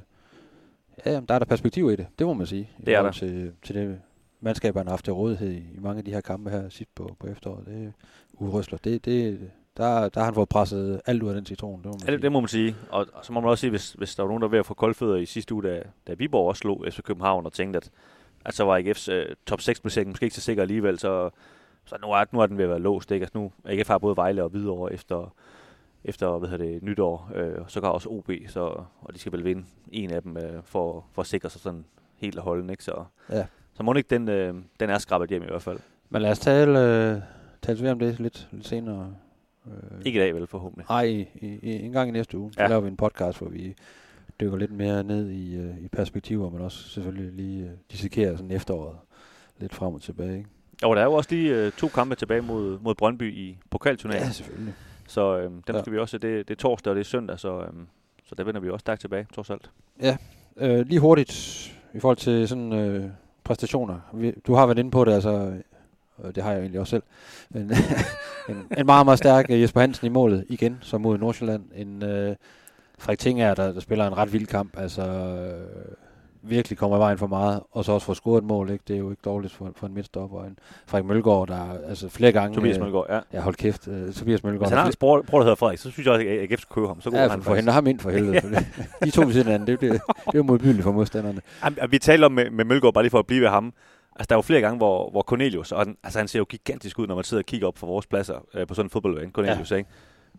ja, 1.05 1.11
der 1.11 1.33
er 1.33 1.39
der 1.39 1.45
perspektiv 1.45 1.91
i 1.91 1.95
det, 1.95 2.07
det 2.19 2.27
må 2.27 2.33
man 2.33 2.47
sige. 2.47 2.69
Det 2.85 2.95
er 2.95 3.01
der. 3.01 3.11
Til, 3.11 3.51
til 3.63 3.75
det 3.75 4.01
mandskaberne 4.41 4.85
har 4.85 4.91
haft 4.91 5.03
til 5.03 5.13
rådighed 5.13 5.51
i, 5.51 5.57
i 5.75 5.79
mange 5.79 5.97
af 5.97 6.05
de 6.05 6.11
her 6.11 6.21
kampe 6.21 6.49
her 6.49 6.69
sidst 6.69 6.95
på, 6.95 7.15
på 7.19 7.27
efteråret. 7.27 7.65
Det, 7.65 7.93
urøsler. 8.33 8.77
Det, 8.77 9.05
det, 9.05 9.51
der, 9.77 10.09
der 10.09 10.19
har 10.19 10.25
han 10.25 10.33
fået 10.33 10.49
presset 10.49 11.01
alt 11.05 11.23
ud 11.23 11.29
af 11.29 11.35
den 11.35 11.45
citron. 11.45 11.77
Det 11.77 11.85
må 11.85 11.91
man, 11.91 12.07
ja, 12.07 12.13
det, 12.13 12.21
det 12.21 12.31
må 12.31 12.39
man 12.39 12.47
sige. 12.47 12.75
Og, 12.89 13.07
og, 13.13 13.25
så 13.25 13.33
må 13.33 13.39
man 13.39 13.49
også 13.49 13.61
sige, 13.61 13.69
hvis, 13.69 13.93
hvis 13.93 14.15
der 14.15 14.23
var 14.23 14.27
nogen, 14.27 14.41
der 14.41 14.47
var 14.47 14.51
ved 14.51 14.59
at 14.59 14.65
få 14.65 14.73
koldfødder 14.73 15.15
i 15.15 15.25
sidste 15.25 15.53
uge, 15.53 15.63
da, 15.63 15.83
da 16.07 16.13
Viborg 16.13 16.47
også 16.47 16.59
slog 16.59 16.85
FC 16.91 17.01
København 17.01 17.45
og 17.45 17.53
tænkte, 17.53 17.77
at, 17.77 17.89
at 18.45 18.53
så 18.53 18.63
var 18.63 18.79
AGF's 18.79 19.11
uh, 19.13 19.35
top 19.45 19.61
6 19.61 19.79
placering 19.79 20.09
måske 20.09 20.23
ikke 20.23 20.35
så 20.35 20.41
sikker 20.41 20.63
alligevel, 20.63 20.99
så, 20.99 21.29
så 21.85 21.95
nu, 22.01 22.07
er, 22.07 22.25
nu 22.31 22.39
er 22.39 22.45
den 22.45 22.57
ved 22.57 22.63
at 22.63 22.69
være 22.69 22.79
låst. 22.79 23.11
Ikke? 23.11 23.23
Altså 23.23 23.37
nu 23.37 23.51
AGF 23.65 23.87
har 23.87 23.97
både 23.97 24.15
Vejle 24.15 24.43
og 24.43 24.49
Hvidovre 24.49 24.93
efter, 24.93 25.33
efter 26.03 26.37
hvad 26.37 26.49
hedder 26.49 26.65
det, 26.65 26.83
nytår, 26.83 27.31
øh, 27.35 27.55
så 27.67 27.81
går 27.81 27.87
også 27.87 28.09
OB, 28.09 28.31
så, 28.47 28.61
og 29.01 29.13
de 29.13 29.19
skal 29.19 29.31
vel 29.31 29.45
vinde 29.45 29.65
en 29.91 30.11
af 30.11 30.21
dem 30.21 30.37
øh, 30.37 30.63
for, 30.63 31.05
for 31.11 31.21
at 31.21 31.27
sikre 31.27 31.49
sig 31.49 31.61
sådan 31.61 31.85
helt 32.15 32.37
og 32.37 32.43
holden. 32.43 32.69
Ikke? 32.69 32.83
Så, 32.83 33.03
ja. 33.29 33.45
så 33.73 33.83
må 33.83 33.93
ikke 33.93 34.09
den, 34.09 34.29
øh, 34.29 34.55
den 34.79 34.89
er 34.89 34.97
skrabet 34.97 35.29
hjem 35.29 35.43
i 35.43 35.45
hvert 35.45 35.61
fald. 35.61 35.79
Men 36.09 36.21
lad 36.21 36.31
os 36.31 36.39
tale, 36.39 36.79
øh, 36.79 37.21
tale 37.61 37.91
om 37.91 37.99
det 37.99 38.19
lidt, 38.19 38.47
lidt 38.51 38.67
senere. 38.67 39.13
Øh, 39.67 40.01
ikke 40.05 40.19
i 40.19 40.21
dag 40.21 40.35
vel 40.35 40.47
forhåbentlig. 40.47 40.85
Nej, 40.89 41.25
en 41.63 41.91
gang 41.91 42.09
i 42.09 42.11
næste 42.11 42.37
uge. 42.37 42.51
Ja. 42.57 42.65
Så 42.65 42.69
laver 42.69 42.81
vi 42.81 42.87
en 42.87 42.97
podcast, 42.97 43.39
hvor 43.39 43.49
vi 43.49 43.75
dykker 44.39 44.57
lidt 44.57 44.71
mere 44.71 45.03
ned 45.03 45.29
i, 45.29 45.55
øh, 45.55 45.77
i 45.79 45.87
perspektiver, 45.87 46.49
men 46.49 46.61
også 46.61 46.89
selvfølgelig 46.89 47.31
lige 47.33 47.63
øh, 47.63 47.71
dissekerer 47.91 48.35
sådan 48.35 48.51
efteråret 48.51 48.97
lidt 49.59 49.73
frem 49.73 49.93
og 49.93 50.01
tilbage. 50.01 50.37
Ikke? 50.37 50.49
Og 50.83 50.95
der 50.95 51.01
er 51.01 51.05
jo 51.05 51.13
også 51.13 51.29
lige 51.35 51.55
øh, 51.55 51.71
to 51.71 51.87
kampe 51.87 52.15
tilbage 52.15 52.41
mod, 52.41 52.79
mod 52.79 52.95
Brøndby 52.95 53.33
i 53.33 53.57
pokalturneringen. 53.69 54.27
Ja, 54.27 54.31
selvfølgelig. 54.31 54.73
Så 55.07 55.37
øh, 55.37 55.43
dem 55.43 55.61
ja. 55.69 55.79
skal 55.79 55.93
vi 55.93 55.97
også, 55.97 56.17
det, 56.17 56.47
det 56.47 56.53
er 56.53 56.57
torsdag 56.57 56.91
og 56.91 56.95
det 56.95 56.99
er 56.99 57.05
søndag, 57.05 57.39
så, 57.39 57.61
øh, 57.61 57.73
så 58.25 58.35
der 58.35 58.43
vender 58.43 58.61
vi 58.61 58.69
også 58.69 58.79
stærkt 58.79 59.01
tilbage, 59.01 59.27
trods 59.33 59.49
alt. 59.49 59.71
Ja, 60.01 60.17
øh, 60.57 60.85
lige 60.87 60.99
hurtigt 60.99 61.31
i 61.93 61.99
forhold 61.99 62.17
til 62.17 62.47
sådan 62.47 62.73
øh, 62.73 63.09
præstationer. 63.43 63.99
Vi, 64.13 64.33
du 64.47 64.53
har 64.53 64.65
været 64.65 64.79
inde 64.79 64.91
på 64.91 65.05
det, 65.05 65.11
altså 65.11 65.53
det 66.35 66.43
har 66.43 66.51
jeg 66.51 66.59
egentlig 66.59 66.79
også 66.79 66.89
selv. 66.89 67.03
En, 67.55 67.61
en, 68.49 68.67
en 68.77 68.85
meget, 68.85 69.05
meget 69.05 69.17
stærk 69.17 69.45
øh, 69.49 69.61
Jesper 69.61 69.81
Hansen 69.81 70.07
i 70.07 70.09
målet 70.09 70.45
igen, 70.49 70.77
som 70.81 71.01
mod 71.01 71.17
Nordsjælland. 71.17 71.63
En 71.75 72.03
øh, 72.03 72.35
Frederik 72.99 73.19
Tinger, 73.19 73.53
der, 73.53 73.71
der 73.73 73.79
spiller 73.79 74.07
en 74.07 74.17
ret 74.17 74.33
vild 74.33 74.47
kamp. 74.47 74.77
Altså, 74.77 75.01
øh, 75.01 75.95
virkelig 76.49 76.77
kommer 76.77 76.97
i 76.97 76.99
vejen 76.99 77.17
for 77.17 77.27
meget, 77.27 77.61
og 77.71 77.85
så 77.85 77.91
også 77.91 78.05
få 78.05 78.13
scoret 78.13 78.41
et 78.41 78.43
mål, 78.43 78.69
ikke? 78.69 78.83
det 78.87 78.93
er 78.93 78.97
jo 78.97 79.09
ikke 79.09 79.21
dårligt 79.25 79.53
for, 79.53 79.71
for 79.75 79.87
en 79.87 79.93
midtstopper. 79.93 80.43
En 80.43 80.59
Frederik 80.87 81.05
Mølgaard, 81.05 81.47
der 81.47 81.77
altså 81.89 82.09
flere 82.09 82.31
gange... 82.31 82.55
Tobias 82.55 82.77
øh, 82.77 82.83
Mølgaard, 82.83 83.05
ja. 83.09 83.19
Ja, 83.33 83.41
hold 83.41 83.55
kæft, 83.55 83.87
uh, 83.87 84.13
Tobias 84.13 84.43
Mølgaard. 84.43 84.61
Hvis 84.61 84.69
han 84.69 84.77
har 84.77 84.85
en 84.85 84.93
bror, 84.99 85.21
der 85.21 85.41
hedder 85.41 85.55
Frederik, 85.55 85.77
så 85.79 85.91
synes 85.91 86.05
jeg 86.05 86.13
også, 86.13 86.27
at 86.27 86.51
AGF 86.51 86.61
skal 86.61 86.73
købe 86.73 86.87
ham. 86.87 87.01
Så 87.01 87.09
ja, 87.13 87.27
han 87.27 87.41
for 87.41 87.55
hende 87.55 87.71
ham 87.71 87.87
ind 87.87 87.99
for 87.99 88.09
helvede. 88.09 88.41
de 89.03 89.11
to 89.11 89.21
ved 89.21 89.33
siden 89.33 89.47
af 89.47 89.59
det, 89.59 89.67
det, 89.67 89.81
det 89.81 89.99
er 90.27 90.31
jo 90.35 90.43
modbydeligt 90.43 90.83
for 90.83 90.91
modstanderne. 90.91 91.41
Jamen, 91.63 91.91
vi 91.91 91.99
taler 91.99 92.25
om 92.25 92.31
med, 92.31 92.49
med 92.49 92.65
Mølgaard, 92.65 92.93
bare 92.93 93.03
lige 93.03 93.11
for 93.11 93.19
at 93.19 93.27
blive 93.27 93.41
ved 93.41 93.49
ham. 93.49 93.73
Altså, 94.19 94.27
der 94.29 94.35
er 94.35 94.37
jo 94.37 94.41
flere 94.41 94.61
gange, 94.61 94.77
hvor, 94.77 95.09
hvor 95.09 95.21
Cornelius, 95.21 95.71
og 95.71 95.79
han, 95.79 95.97
altså, 96.03 96.19
han 96.19 96.27
ser 96.27 96.39
jo 96.39 96.45
gigantisk 96.49 96.99
ud, 96.99 97.07
når 97.07 97.15
man 97.15 97.23
sidder 97.23 97.41
og 97.41 97.45
kigger 97.45 97.67
op 97.67 97.77
for 97.77 97.87
vores 97.87 98.07
pladser 98.07 98.45
øh, 98.53 98.67
på 98.67 98.73
sådan 98.73 98.85
en 98.85 98.89
fodboldbane, 98.89 99.31
Cornelius, 99.31 99.71
ja. 99.71 99.75
ikke? 99.75 99.89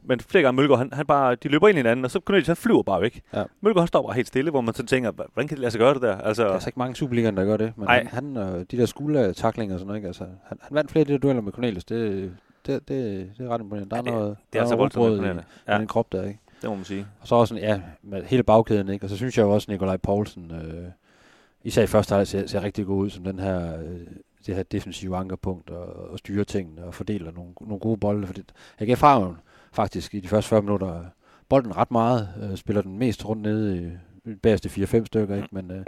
Men 0.03 0.21
flere 0.21 0.43
gange 0.43 0.57
Mølgaard, 0.57 0.79
han, 0.79 0.93
han 0.93 1.07
bare, 1.07 1.35
de 1.35 1.49
løber 1.49 1.69
ind 1.69 1.77
i 1.77 1.79
hinanden, 1.79 2.05
og 2.05 2.11
så 2.11 2.21
Cornelius, 2.25 2.47
han 2.47 2.57
flyver 2.57 2.83
bare 2.83 3.01
væk. 3.01 3.21
Ja. 3.35 3.45
Mølgaard, 3.61 3.83
han 3.83 3.89
står 3.89 4.03
bare 4.03 4.15
helt 4.15 4.29
stille, 4.29 4.51
hvor 4.51 4.61
man 4.61 4.75
så 4.75 4.87
tænker, 4.87 5.11
hvordan 5.11 5.49
kan 5.49 5.49
det 5.49 5.59
lade 5.59 5.71
sig 5.71 5.79
gøre 5.79 5.95
det 5.95 6.03
der? 6.03 6.17
Altså, 6.17 6.43
der 6.43 6.49
er 6.49 6.55
altså 6.55 6.69
ikke 6.69 6.79
mange 6.79 6.97
Superligaen, 6.97 7.37
der 7.37 7.45
gør 7.45 7.57
det, 7.57 7.73
men 7.77 7.89
Ej. 7.89 8.07
han, 8.11 8.35
han 8.35 8.37
øh, 8.37 8.65
de 8.71 8.77
der 8.77 8.87
skuldertaklinger 8.87 9.75
og 9.75 9.79
sådan 9.79 9.87
noget, 9.87 9.99
ikke? 9.99 10.07
Altså, 10.07 10.25
han, 10.25 10.59
han 10.61 10.75
vandt 10.75 10.91
flere 10.91 11.01
af 11.01 11.07
de 11.07 11.13
der 11.13 11.19
dueller 11.19 11.43
med 11.43 11.53
Cornelius, 11.53 11.85
det, 11.85 12.33
det, 12.67 12.89
det, 12.89 13.31
det 13.39 13.47
er 13.47 13.49
ret 13.49 13.61
imponerende. 13.61 13.91
Der 13.91 13.97
er 13.97 14.03
ja, 14.07 14.11
det, 14.11 14.13
noget, 14.13 14.37
det 14.53 14.59
er 14.59 14.65
der 14.65 14.73
altså 14.73 14.99
noget 14.99 15.37
i, 15.37 15.41
ja. 15.69 15.77
i 15.77 15.79
den 15.79 15.87
krop 15.87 16.13
der, 16.13 16.25
ikke? 16.25 16.41
Det 16.63 16.71
må 16.71 16.77
man 16.77 16.85
sige. 16.85 17.07
Og 17.21 17.29
så 17.29 17.35
også 17.35 17.55
sådan, 17.55 17.69
ja, 17.69 17.81
med 18.03 18.25
hele 18.25 18.43
bagkæden, 18.43 18.89
ikke? 18.89 19.07
Og 19.07 19.11
så 19.11 19.17
synes 19.17 19.39
jeg 19.39 19.45
jo 19.45 19.51
også, 19.51 19.71
Nikolaj 19.71 19.97
Poulsen, 19.97 20.51
øh, 20.51 20.85
især 21.69 21.83
i 21.83 21.87
første 21.87 22.15
halvdel 22.15 22.27
ser, 22.27 22.47
ser 22.47 22.63
rigtig 22.63 22.87
god 22.87 23.05
ud 23.05 23.11
som 23.11 23.25
den 23.25 23.39
her, 23.39 23.81
øh, 23.81 24.01
det 24.47 24.55
her 24.55 24.63
defensive 24.63 25.17
ankerpunkt 25.17 25.71
og, 25.71 26.11
og 26.11 26.19
styre 26.19 26.45
tingene 26.45 26.85
og 26.85 26.95
fordeler 26.95 27.33
nogle, 27.33 27.53
nogle 27.61 27.79
gode 27.79 27.97
bolde. 27.97 28.27
Fordi 28.27 28.43
jeg 28.81 28.87
gav 28.87 28.97
farven 28.97 29.37
faktisk 29.73 30.15
i 30.15 30.21
de 30.21 30.29
første 30.29 30.49
40 30.49 30.63
minutter 30.63 31.05
bolden 31.49 31.77
ret 31.77 31.91
meget, 31.91 32.29
øh, 32.43 32.57
spiller 32.57 32.83
den 32.83 32.99
mest 32.99 33.29
rundt 33.29 33.43
nede 33.43 33.99
i 34.27 34.35
bagerste 34.35 34.69
4-5 34.69 35.05
stykker, 35.05 35.37
ikke? 35.37 35.49
men 35.51 35.71
øh, 35.71 35.85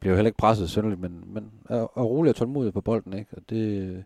bliver 0.00 0.12
jo 0.12 0.16
heller 0.16 0.28
ikke 0.28 0.38
presset 0.38 0.70
sønderligt, 0.70 1.00
men, 1.00 1.24
men 1.26 1.50
er, 1.68 1.76
er 1.76 2.02
rolig 2.02 2.30
og 2.30 2.36
tålmodig 2.36 2.72
på 2.72 2.80
bolden, 2.80 3.12
ikke? 3.12 3.30
og 3.36 3.42
det, 3.50 4.04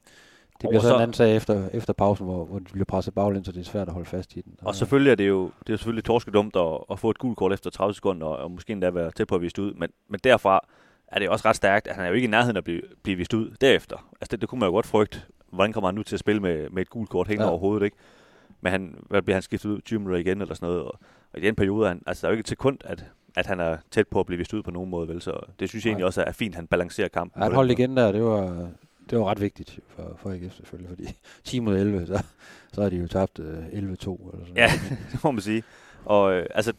det 0.60 0.68
bliver 0.68 0.80
så 0.80 0.94
en 0.94 1.02
anden 1.02 1.14
sag 1.14 1.36
efter, 1.36 1.68
efter 1.72 1.92
pausen, 1.92 2.26
hvor, 2.26 2.44
hvor 2.44 2.58
de 2.58 2.64
bliver 2.64 2.84
presset 2.84 3.14
baglæns, 3.14 3.46
så 3.46 3.52
det 3.52 3.60
er 3.60 3.64
svært 3.64 3.88
at 3.88 3.94
holde 3.94 4.08
fast 4.08 4.36
i 4.36 4.40
den. 4.40 4.54
Og, 4.60 4.66
og 4.66 4.74
selvfølgelig 4.74 5.10
er 5.10 5.14
det 5.14 5.28
jo 5.28 5.50
det 5.66 5.72
er 5.72 5.76
selvfølgelig 5.76 6.04
torskedumt 6.04 6.56
at, 6.56 6.78
at 6.90 6.98
få 6.98 7.10
et 7.10 7.18
gult 7.18 7.36
kort 7.36 7.52
efter 7.52 7.70
30 7.70 7.94
sekunder, 7.94 8.26
og, 8.26 8.36
og 8.36 8.50
måske 8.50 8.72
endda 8.72 8.90
være 8.90 9.10
tæt 9.10 9.26
på 9.26 9.34
at 9.34 9.42
vise 9.42 9.62
ud, 9.62 9.74
men, 9.74 9.90
men 10.08 10.20
derfra 10.24 10.66
er 11.14 11.18
det 11.18 11.28
også 11.28 11.48
ret 11.48 11.56
stærkt, 11.56 11.88
at 11.88 11.94
han 11.94 12.04
er 12.04 12.08
jo 12.08 12.14
ikke 12.14 12.24
i 12.24 12.30
nærheden 12.30 12.56
af 12.56 12.60
at 12.60 12.64
blive, 12.64 12.82
blive 13.02 13.16
vist 13.16 13.34
ud 13.34 13.50
derefter. 13.60 14.08
Altså 14.20 14.30
det, 14.30 14.40
det 14.40 14.48
kunne 14.48 14.58
man 14.58 14.66
jo 14.66 14.72
godt 14.72 14.86
frygte. 14.86 15.22
Hvordan 15.52 15.72
kommer 15.72 15.88
han 15.88 15.94
nu 15.94 16.02
til 16.02 16.16
at 16.16 16.20
spille 16.20 16.40
med, 16.40 16.70
med 16.70 16.82
et 16.82 16.90
gult 16.90 17.10
kort 17.10 17.26
hængende 17.26 17.44
ja. 17.44 17.50
over 17.50 17.58
hovedet, 17.58 17.84
ikke? 17.84 17.96
Men 18.60 18.70
han, 18.70 18.96
hvad 19.08 19.22
bliver 19.22 19.34
han 19.34 19.42
skiftet 19.42 19.70
ud? 19.70 19.80
20 19.80 19.98
minutter 19.98 20.20
igen 20.20 20.40
eller 20.40 20.54
sådan 20.54 20.66
noget. 20.66 20.82
Og, 20.82 20.98
og 21.32 21.38
i 21.38 21.40
den 21.40 21.54
periode, 21.54 21.88
han, 21.88 22.02
altså 22.06 22.20
der 22.20 22.28
er 22.28 22.30
jo 22.30 22.34
ikke 22.34 22.40
et 22.40 22.48
sekund, 22.48 22.78
at, 22.84 23.04
at 23.36 23.46
han 23.46 23.60
er 23.60 23.76
tæt 23.90 24.08
på 24.08 24.20
at 24.20 24.26
blive 24.26 24.38
vist 24.38 24.54
ud 24.54 24.62
på 24.62 24.70
nogen 24.70 24.90
måde, 24.90 25.08
vel? 25.08 25.22
Så 25.22 25.40
det 25.60 25.68
synes 25.68 25.84
jeg 25.84 25.90
egentlig 25.90 26.06
også 26.06 26.24
er 26.26 26.32
fint, 26.32 26.54
at 26.54 26.56
han 26.56 26.66
balancerer 26.66 27.08
kampen. 27.08 27.40
Ja, 27.40 27.44
han 27.44 27.54
holdt 27.54 27.72
igen 27.72 27.96
der, 27.96 28.12
det 28.12 28.22
var, 28.22 28.70
det 29.10 29.18
var 29.18 29.24
ret 29.24 29.40
vigtigt 29.40 29.80
for, 29.88 30.16
for 30.16 30.30
AGF 30.30 30.54
selvfølgelig, 30.54 30.88
fordi 30.88 31.16
10 31.44 31.60
mod 31.60 31.76
11, 31.78 32.06
så, 32.06 32.22
så 32.72 32.82
har 32.82 32.88
de 32.88 32.96
jo 32.96 33.06
tabt 33.06 33.38
uh, 33.38 33.46
11-2 33.46 33.50
eller 33.50 33.96
sådan 33.96 34.56
Ja, 34.56 34.70
det 35.12 35.24
må 35.24 35.30
man 35.30 35.40
sige. 35.40 35.62
Og 36.04 36.34
øh, 36.34 36.46
altså, 36.54 36.72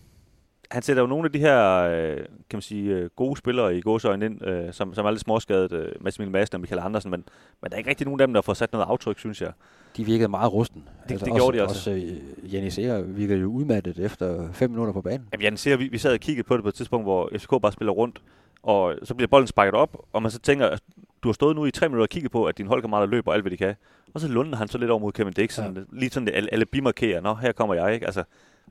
han 0.71 0.81
sætter 0.81 1.03
jo 1.03 1.07
nogle 1.07 1.25
af 1.25 1.31
de 1.31 1.39
her, 1.39 1.81
øh, 1.81 2.17
kan 2.17 2.25
man 2.53 2.61
sige, 2.61 2.95
øh, 2.95 3.09
gode 3.15 3.37
spillere 3.37 3.77
i 3.77 3.81
gåsøjne 3.81 4.25
ind, 4.25 4.47
øh, 4.47 4.73
som, 4.73 4.93
som 4.93 5.05
er 5.05 5.11
lidt 5.11 5.21
småskadet, 5.21 5.71
øh, 5.71 5.91
Massimil 6.01 6.31
Madsen 6.31 6.55
og 6.55 6.61
Michael 6.61 6.81
Andersen, 6.81 7.11
men, 7.11 7.23
men 7.61 7.69
der 7.69 7.75
er 7.75 7.77
ikke 7.77 7.89
rigtig 7.89 8.05
nogen 8.05 8.21
af 8.21 8.27
dem, 8.27 8.33
der 8.33 8.41
får 8.41 8.53
sat 8.53 8.73
noget 8.73 8.85
aftryk, 8.89 9.19
synes 9.19 9.41
jeg. 9.41 9.51
De 9.97 10.05
virkede 10.05 10.29
meget 10.29 10.53
rusten. 10.53 10.83
Det, 11.09 11.19
det 11.25 11.33
gjorde 11.33 11.57
de 11.57 11.63
også. 11.63 11.75
Også 11.75 11.91
øh, 11.91 12.53
Janis 12.53 12.77
Eger 12.77 13.01
virkede 13.01 13.39
jo 13.39 13.47
udmattet 13.47 13.99
efter 13.99 14.51
fem 14.53 14.69
minutter 14.69 14.93
på 14.93 15.01
banen. 15.01 15.27
Jamen, 15.33 15.43
jeg 15.43 15.59
ser, 15.59 15.77
vi, 15.77 15.87
vi 15.87 15.97
sad 15.97 16.13
og 16.13 16.19
kiggede 16.19 16.47
på 16.47 16.55
det 16.55 16.63
på 16.63 16.69
et 16.69 16.75
tidspunkt, 16.75 17.05
hvor 17.05 17.29
FCK 17.37 17.49
bare 17.61 17.71
spiller 17.71 17.91
rundt, 17.91 18.21
og 18.63 18.95
så 19.03 19.15
bliver 19.15 19.27
bolden 19.27 19.47
sparket 19.47 19.73
op, 19.73 19.97
og 20.13 20.21
man 20.21 20.31
så 20.31 20.39
tænker, 20.39 20.67
at 20.67 20.81
du 21.23 21.27
har 21.27 21.33
stået 21.33 21.55
nu 21.55 21.65
i 21.65 21.71
tre 21.71 21.89
minutter 21.89 22.03
og 22.03 22.09
kigget 22.09 22.31
på, 22.31 22.45
at 22.45 22.57
din 22.57 22.67
holdkammerater 22.67 23.07
løber 23.07 23.33
alt, 23.33 23.43
hvad 23.43 23.51
de 23.51 23.57
kan. 23.57 23.75
Og 24.13 24.21
så 24.21 24.27
lunder 24.27 24.57
han 24.57 24.67
så 24.67 24.77
lidt 24.77 24.91
over 24.91 24.99
mod 24.99 25.11
Kevin 25.11 25.33
Dix, 25.33 25.59
ja. 25.59 25.71
lige 25.91 26.09
sådan 26.09 26.29
alle, 26.33 26.53
alle 26.53 26.65
bimarkerer, 26.65 27.21
nå, 27.21 27.33
her 27.33 27.51
kommer 27.51 27.75
jeg, 27.75 27.93
ikke? 27.93 28.05
Altså, 28.05 28.23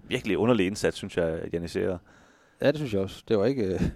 virkelig 0.08 0.38
underlig 0.38 0.66
indsats, 0.66 0.96
synes 0.96 1.16
jeg, 1.16 1.40
Janis 1.52 1.76
Eger. 1.76 1.98
Ja, 2.62 2.66
det 2.66 2.76
synes 2.76 2.92
jeg 2.92 3.00
også. 3.00 3.22
Det 3.28 3.38
var 3.38 3.44
ikke, 3.44 3.62
øh, 3.64 3.80
det 3.80 3.92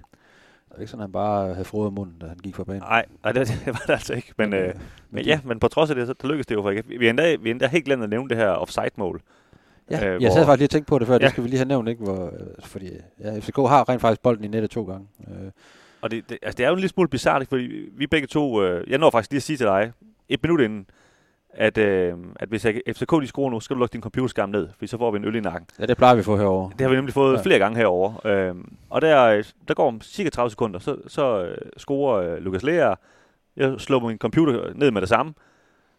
var 0.70 0.78
ikke 0.80 0.90
sådan, 0.90 1.00
at 1.00 1.04
han 1.04 1.12
bare 1.12 1.52
havde 1.52 1.64
frodet 1.64 1.92
munden, 1.92 2.18
da 2.20 2.26
han 2.26 2.38
gik 2.38 2.56
fra 2.56 2.64
banen. 2.64 2.82
Nej, 2.82 3.06
nej 3.24 3.32
det, 3.32 3.48
det, 3.48 3.66
var 3.66 3.82
det 3.86 3.92
altså 3.92 4.14
ikke. 4.14 4.32
Men, 4.36 4.54
øh, 4.54 4.66
men, 4.66 4.74
men 5.10 5.24
ja, 5.24 5.40
men 5.44 5.60
på 5.60 5.68
trods 5.68 5.90
af 5.90 5.96
det, 5.96 6.06
så 6.06 6.14
lykkedes 6.24 6.46
det 6.46 6.54
jo 6.54 6.62
for 6.62 6.70
ikke. 6.70 6.98
Vi 6.98 7.08
endda, 7.08 7.36
vi 7.36 7.50
endda 7.50 7.66
helt 7.66 7.84
glemt 7.84 8.02
at 8.02 8.10
nævne 8.10 8.28
det 8.28 8.36
her 8.36 8.48
offside-mål. 8.48 9.22
Ja, 9.90 10.08
øh, 10.08 10.22
jeg 10.22 10.32
sad 10.32 10.44
faktisk 10.44 10.58
lige 10.58 10.66
og 10.66 10.70
tænkte 10.70 10.88
på 10.88 10.98
det 10.98 11.06
før, 11.06 11.14
ja. 11.14 11.18
det 11.18 11.30
skal 11.30 11.44
vi 11.44 11.48
lige 11.48 11.58
have 11.58 11.68
nævnt, 11.68 11.88
ikke? 11.88 12.02
Hvor, 12.02 12.26
øh, 12.26 12.46
fordi 12.64 12.90
ja, 13.20 13.38
FCK 13.38 13.56
har 13.56 13.88
rent 13.88 14.00
faktisk 14.00 14.22
bolden 14.22 14.44
i 14.44 14.48
nettet 14.48 14.70
to 14.70 14.84
gange. 14.84 15.06
Øh. 15.28 15.50
Og 16.00 16.10
det, 16.10 16.30
det, 16.30 16.38
altså, 16.42 16.56
det 16.56 16.64
er 16.64 16.68
jo 16.68 16.74
en 16.74 16.80
lille 16.80 16.88
smule 16.88 17.08
bizarrt, 17.08 17.48
fordi 17.48 17.88
vi 17.92 18.06
begge 18.06 18.26
to, 18.26 18.62
øh, 18.62 18.90
jeg 18.90 18.98
når 18.98 19.10
faktisk 19.10 19.30
lige 19.30 19.38
at 19.38 19.42
sige 19.42 19.56
til 19.56 19.66
dig, 19.66 19.92
et 20.28 20.42
minut 20.42 20.60
inden, 20.60 20.86
at, 21.50 21.78
øh, 21.78 22.14
at 22.36 22.48
hvis 22.48 22.66
FCK 22.96 23.10
de 23.10 23.26
skruer 23.26 23.50
nu, 23.50 23.60
skal 23.60 23.76
du 23.76 23.78
lukke 23.78 23.92
din 23.92 24.02
computerskærm 24.02 24.48
ned, 24.48 24.68
for 24.78 24.86
så 24.86 24.98
får 24.98 25.10
vi 25.10 25.18
en 25.18 25.24
øl 25.24 25.34
i 25.34 25.40
nakken. 25.40 25.66
Ja, 25.78 25.86
det 25.86 25.96
plejer 25.96 26.14
vi 26.14 26.18
at 26.18 26.24
få 26.24 26.36
herover. 26.36 26.70
Det 26.70 26.80
har 26.80 26.88
vi 26.88 26.96
nemlig 26.96 27.14
fået 27.14 27.36
ja. 27.36 27.42
flere 27.42 27.58
gange 27.58 27.78
herover. 27.78 28.26
Øh, 28.26 28.54
og 28.90 29.02
der, 29.02 29.42
der 29.68 29.74
går 29.74 29.88
om 29.88 30.00
cirka 30.00 30.30
30 30.30 30.50
sekunder, 30.50 30.78
så, 30.78 30.96
så 31.06 31.44
øh, 31.44 31.58
scorer 31.76 32.34
øh, 32.34 32.38
Lukas 32.38 32.62
Lea. 32.62 32.94
Jeg 33.56 33.74
slår 33.78 34.08
min 34.08 34.18
computer 34.18 34.72
ned 34.74 34.90
med 34.90 35.00
det 35.00 35.08
samme. 35.08 35.34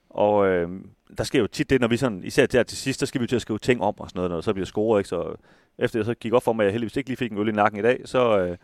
Og 0.09 0.47
øh, 0.47 0.69
der 1.17 1.23
sker 1.23 1.39
jo 1.39 1.47
tit 1.47 1.69
det, 1.69 1.81
når 1.81 1.87
vi 1.87 1.97
sådan, 1.97 2.23
især 2.23 2.45
der 2.45 2.63
til 2.63 2.77
sidst, 2.77 2.99
der 2.99 3.05
skal 3.05 3.21
vi 3.21 3.27
til 3.27 3.35
at 3.35 3.41
skrive 3.41 3.59
ting 3.59 3.81
om 3.81 3.99
og 3.99 4.09
sådan 4.09 4.19
noget, 4.19 4.31
når 4.31 4.41
så 4.41 4.53
bliver 4.53 4.65
scoret, 4.65 4.99
ikke? 4.99 5.09
Så 5.09 5.35
efter 5.77 5.99
jeg 5.99 6.05
så 6.05 6.13
gik 6.13 6.33
op 6.33 6.43
for 6.43 6.53
mig, 6.53 6.63
at 6.63 6.65
jeg 6.65 6.71
heldigvis 6.71 6.97
ikke 6.97 7.09
lige 7.09 7.17
fik 7.17 7.31
en 7.31 7.37
øl 7.37 7.47
i 7.47 7.51
nakken 7.51 7.79
i 7.79 7.83
dag, 7.83 8.01
så, 8.05 8.39
øh, 8.39 8.57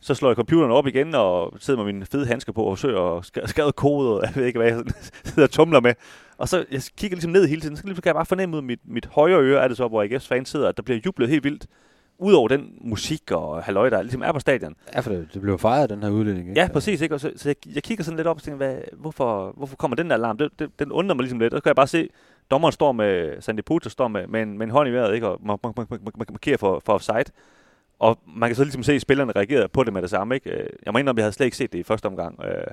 så 0.00 0.14
slår 0.14 0.28
jeg 0.28 0.36
computeren 0.36 0.70
op 0.70 0.86
igen 0.86 1.14
og 1.14 1.54
sidder 1.58 1.84
med 1.84 1.92
mine 1.92 2.06
fede 2.06 2.26
handsker 2.26 2.52
på 2.52 2.62
og 2.62 2.78
søger 2.78 2.98
og 2.98 3.24
skrevet 3.24 3.76
kode, 3.76 4.20
og 4.20 4.22
jeg 4.22 4.32
ved 4.36 4.44
ikke, 4.44 4.58
hvad 4.58 4.68
jeg 4.68 4.84
sidder 5.24 5.42
og 5.42 5.50
tumler 5.50 5.80
med. 5.80 5.94
Og 6.38 6.48
så 6.48 6.64
jeg 6.70 6.82
kigger 6.96 7.16
ligesom 7.16 7.30
ned 7.30 7.46
hele 7.46 7.60
tiden, 7.60 7.76
så 7.76 7.82
kan 7.82 8.02
jeg 8.04 8.14
bare 8.14 8.26
fornemme 8.26 8.56
ud 8.56 8.62
mit, 8.62 8.80
mit 8.84 9.06
højre 9.06 9.42
øre, 9.42 9.62
er 9.62 9.68
det 9.68 9.76
så, 9.76 9.88
hvor 9.88 10.04
AGF's 10.04 10.28
fan 10.28 10.44
sidder, 10.44 10.68
at 10.68 10.76
der 10.76 10.82
bliver 10.82 11.00
jublet 11.06 11.28
helt 11.28 11.44
vildt. 11.44 11.66
Udover 12.20 12.48
den 12.48 12.72
musik 12.80 13.30
og 13.30 13.62
halløj, 13.62 13.88
der 13.88 14.02
ligesom 14.02 14.22
er 14.22 14.32
på 14.32 14.40
stadion. 14.40 14.74
Ja, 14.94 15.00
for 15.00 15.10
det, 15.10 15.28
det 15.34 15.42
blev 15.42 15.58
fejret, 15.58 15.90
den 15.90 16.02
her 16.02 16.10
udlænding. 16.10 16.48
Ikke? 16.48 16.60
Ja, 16.60 16.68
præcis. 16.72 17.00
Ikke? 17.00 17.14
Og 17.14 17.20
så, 17.20 17.32
så 17.36 17.48
jeg, 17.48 17.56
jeg, 17.74 17.82
kigger 17.82 18.04
sådan 18.04 18.16
lidt 18.16 18.26
op 18.26 18.36
og 18.36 18.42
tænker, 18.42 18.56
hvad, 18.56 18.76
hvorfor, 18.92 19.54
hvorfor 19.56 19.76
kommer 19.76 19.94
den 19.94 20.10
der 20.10 20.16
alarm? 20.16 20.38
Det, 20.38 20.50
det, 20.58 20.78
den 20.78 20.92
undrer 20.92 21.14
mig 21.14 21.22
ligesom 21.22 21.38
lidt. 21.38 21.54
Og 21.54 21.58
så 21.58 21.62
kan 21.62 21.68
jeg 21.68 21.76
bare 21.76 21.86
se, 21.86 22.08
dommeren 22.50 22.72
står 22.72 22.92
med, 22.92 23.40
Sandy 23.40 23.60
Putter 23.66 23.90
står 23.90 24.08
med, 24.08 24.26
med, 24.26 24.42
en, 24.42 24.58
med 24.58 24.66
en 24.66 24.70
hånd 24.70 24.88
i 24.88 24.92
vejret, 24.92 25.14
ikke? 25.14 25.28
og 25.28 25.40
markerer 26.30 26.56
for, 26.56 26.82
for 26.84 26.92
offside. 26.92 27.32
Og 27.98 28.18
man 28.26 28.48
kan 28.48 28.56
så 28.56 28.64
ligesom 28.64 28.82
se, 28.82 28.92
at 28.92 29.00
spillerne 29.00 29.32
reagerede 29.36 29.68
på 29.68 29.84
det 29.84 29.92
med 29.92 30.02
det 30.02 30.10
samme. 30.10 30.34
Ikke? 30.34 30.68
Jeg 30.86 30.92
mener, 30.92 31.10
at 31.10 31.16
vi 31.16 31.20
havde 31.20 31.32
slet 31.32 31.46
ikke 31.46 31.56
set 31.56 31.72
det 31.72 31.78
i 31.78 31.82
første 31.82 32.06
omgang, 32.06 32.44
øh, 32.44 32.66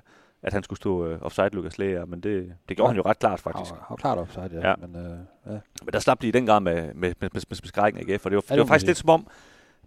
at 0.44 0.54
han 0.54 0.64
skulle 0.64 0.78
stå 0.78 1.06
øh, 1.06 1.22
offside 1.22 1.50
Lukas 1.52 1.78
Læger, 1.78 2.06
men 2.06 2.20
det, 2.20 2.54
det 2.70 2.78
gjorde 2.78 2.90
ja. 2.90 2.94
han 2.94 2.98
jo 2.98 3.10
ret 3.10 3.20
klart 3.20 3.40
faktisk. 3.40 3.72
Han 3.72 3.82
var 3.90 3.96
klart 3.96 4.18
offside, 4.18 4.50
ja. 4.54 4.70
ja. 4.70 4.76
Men, 4.76 4.96
øh, 4.96 5.18
ja. 5.46 5.60
men 5.84 5.94
der 5.94 6.00
slap 6.00 6.22
de 6.22 6.28
i 6.28 6.32
den 6.32 6.46
grad 6.46 6.60
med, 6.60 6.76
med, 6.76 6.94
med, 6.94 7.14
med, 7.22 7.42
med 7.50 7.56
skrækken 7.64 8.02
ikke? 8.02 8.20
for 8.20 8.30
det 8.30 8.36
var, 8.36 8.44
ja, 8.50 8.56
det 8.56 8.60
var 8.60 8.68
faktisk 8.68 8.88
lidt 8.88 8.98
som 8.98 9.10
om, 9.10 9.28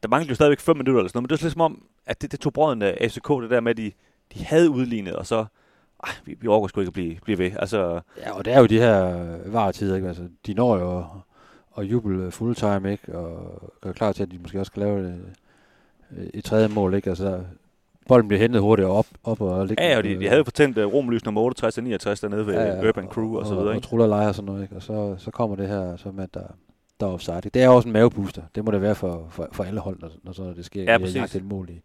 der 0.02 0.08
manglede 0.08 0.28
jo 0.28 0.34
stadigvæk 0.34 0.60
5 0.60 0.76
minutter 0.76 1.00
eller 1.00 1.08
sådan 1.08 1.16
noget, 1.18 1.22
men 1.22 1.36
det 1.36 1.42
var 1.42 1.46
lidt 1.46 1.52
som 1.52 1.60
om, 1.60 1.84
at 2.06 2.22
det, 2.22 2.32
det 2.32 2.40
tog 2.40 2.52
brøden 2.52 2.82
af 2.82 3.10
FCK, 3.10 3.28
det 3.28 3.50
der 3.50 3.60
med, 3.60 3.70
at 3.70 3.76
de, 3.76 3.92
de 4.34 4.44
havde 4.44 4.70
udlignet, 4.70 5.16
og 5.16 5.26
så 5.26 5.46
ej, 6.04 6.10
vi, 6.24 6.36
vi 6.40 6.48
overgår 6.48 6.68
sgu 6.68 6.80
ikke 6.80 6.88
at 6.88 6.94
blive, 6.94 7.16
blive 7.24 7.38
ved. 7.38 7.50
Altså, 7.58 8.00
ja, 8.16 8.32
og 8.32 8.44
det 8.44 8.52
er 8.52 8.60
jo 8.60 8.66
de 8.66 8.78
her 8.78 9.26
varetider, 9.46 9.96
ikke? 9.96 10.08
Altså, 10.08 10.28
de 10.46 10.54
når 10.54 10.78
jo 10.78 11.04
at 11.78 11.84
juble 11.84 12.30
fulltime, 12.30 12.92
ikke? 12.92 13.18
Og 13.18 13.62
gør 13.80 13.92
klar 13.92 14.12
til, 14.12 14.22
at 14.22 14.30
de 14.30 14.38
måske 14.38 14.60
også 14.60 14.70
skal 14.70 14.82
lave 14.82 15.06
det 15.06 15.20
i 16.34 16.40
tredje 16.40 16.68
mål, 16.68 16.94
ikke? 16.94 17.10
Altså, 17.10 17.40
bolden 18.08 18.28
bliver 18.28 18.40
hentet 18.40 18.62
hurtigt 18.62 18.88
op, 18.88 19.06
op 19.24 19.40
og 19.40 19.66
ligge. 19.66 19.84
Ja, 19.84 19.96
og 19.96 20.04
de, 20.04 20.20
de 20.20 20.28
havde 20.28 20.44
fortændt 20.44 20.78
uh, 20.78 20.94
romlys 20.94 21.24
nummer 21.24 21.40
68 21.40 21.78
og 21.78 21.84
69 21.84 22.20
dernede 22.20 22.46
ved 22.46 22.54
ja, 22.54 22.64
ja, 22.64 22.88
Urban 22.88 23.06
Crew 23.06 23.30
og, 23.30 23.38
og, 23.38 23.46
så 23.46 23.54
videre. 23.54 23.68
Og, 23.68 23.76
og 23.76 23.82
truller 23.82 24.06
lejer 24.06 24.28
og 24.28 24.34
sådan 24.34 24.46
noget, 24.46 24.62
ikke? 24.62 24.76
Og 24.76 24.82
så, 24.82 25.14
så 25.18 25.30
kommer 25.30 25.56
det 25.56 25.68
her 25.68 25.96
så 25.96 26.10
med, 26.10 26.24
at 26.24 26.34
der, 26.34 26.46
der 27.00 27.06
er 27.06 27.10
offside. 27.10 27.40
Det 27.40 27.62
er 27.62 27.68
også 27.68 27.88
en 27.88 27.92
mavebooster. 27.92 28.42
Det 28.54 28.64
må 28.64 28.70
det 28.70 28.82
være 28.82 28.94
for, 28.94 29.26
for, 29.30 29.48
for 29.52 29.64
alle 29.64 29.80
hold, 29.80 29.98
når, 30.00 30.10
når 30.22 30.32
så 30.32 30.54
det 30.56 30.64
sker. 30.64 30.82
Ja, 30.82 30.98
præcis. 30.98 31.30
Det 31.30 31.44
mål 31.44 31.68
i, 31.70 31.80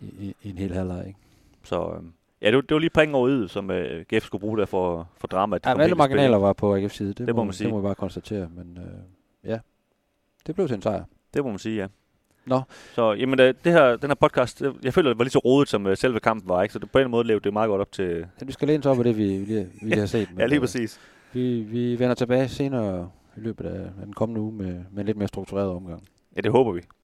i, 0.00 0.34
i, 0.42 0.50
en 0.50 0.58
hel 0.58 0.74
halvleg, 0.74 1.04
ikke? 1.06 1.18
Så 1.64 1.82
øh, 1.82 2.02
ja, 2.42 2.46
det 2.46 2.54
var, 2.54 2.60
det 2.60 2.74
var 2.74 2.78
lige 2.78 2.90
prikken 2.90 3.14
over 3.14 3.28
id, 3.28 3.48
som 3.48 3.70
øh, 3.70 4.04
GF 4.14 4.24
skulle 4.24 4.40
bruge 4.40 4.58
der 4.58 4.66
for, 4.66 5.08
for 5.18 5.26
drama. 5.26 5.58
Ja, 5.64 5.82
alle 5.82 5.94
marginaler 5.94 6.36
var 6.36 6.52
på 6.52 6.76
AGF's 6.76 6.88
side. 6.88 7.08
Det, 7.08 7.26
det 7.26 7.34
må, 7.34 7.44
man 7.44 7.52
sige. 7.52 7.64
Det 7.64 7.74
må 7.74 7.80
vi 7.80 7.82
bare 7.82 7.94
konstatere. 7.94 8.48
Men 8.56 8.78
øh, 8.78 8.84
ja, 9.44 9.58
det 10.46 10.54
blev 10.54 10.68
til 10.68 10.74
en 10.74 10.82
sejr. 10.82 11.04
Det 11.34 11.44
må 11.44 11.50
man 11.50 11.58
sige, 11.58 11.76
ja. 11.76 11.86
Nå. 12.46 12.60
Så 12.94 13.12
jamen, 13.12 13.38
det 13.38 13.56
her, 13.64 13.96
den 13.96 14.10
her 14.10 14.14
podcast, 14.14 14.62
jeg 14.82 14.94
føler, 14.94 15.10
det 15.10 15.18
var 15.18 15.24
lige 15.24 15.32
så 15.32 15.38
rodet, 15.38 15.68
som 15.68 15.86
uh, 15.86 15.94
selve 15.94 16.20
kampen 16.20 16.48
var. 16.48 16.62
Ikke? 16.62 16.72
Så 16.72 16.78
det, 16.78 16.90
på 16.90 16.98
en 16.98 17.10
måde 17.10 17.26
levede 17.26 17.44
det 17.44 17.52
meget 17.52 17.68
godt 17.68 17.80
op 17.80 17.92
til... 17.92 18.26
Ja, 18.40 18.46
vi 18.46 18.52
skal 18.52 18.68
læne 18.68 18.86
op 18.86 18.98
af 18.98 19.04
det, 19.04 19.16
vi, 19.16 19.38
vi, 19.38 19.66
vi 19.82 19.90
har 19.90 20.06
set. 20.06 20.28
ja, 20.38 20.46
lige 20.46 20.56
øh, 20.56 20.60
præcis. 20.60 21.00
Vi, 21.32 21.60
vi 21.60 21.98
vender 21.98 22.14
tilbage 22.14 22.48
senere 22.48 23.10
i 23.36 23.40
løbet 23.40 23.64
af 23.64 23.90
den 24.04 24.12
kommende 24.12 24.40
uge 24.40 24.52
med, 24.52 24.84
med 24.90 25.00
en 25.00 25.06
lidt 25.06 25.16
mere 25.16 25.28
struktureret 25.28 25.68
omgang. 25.68 26.08
Ja, 26.36 26.40
det 26.40 26.50
håber 26.52 26.72
vi. 26.72 26.80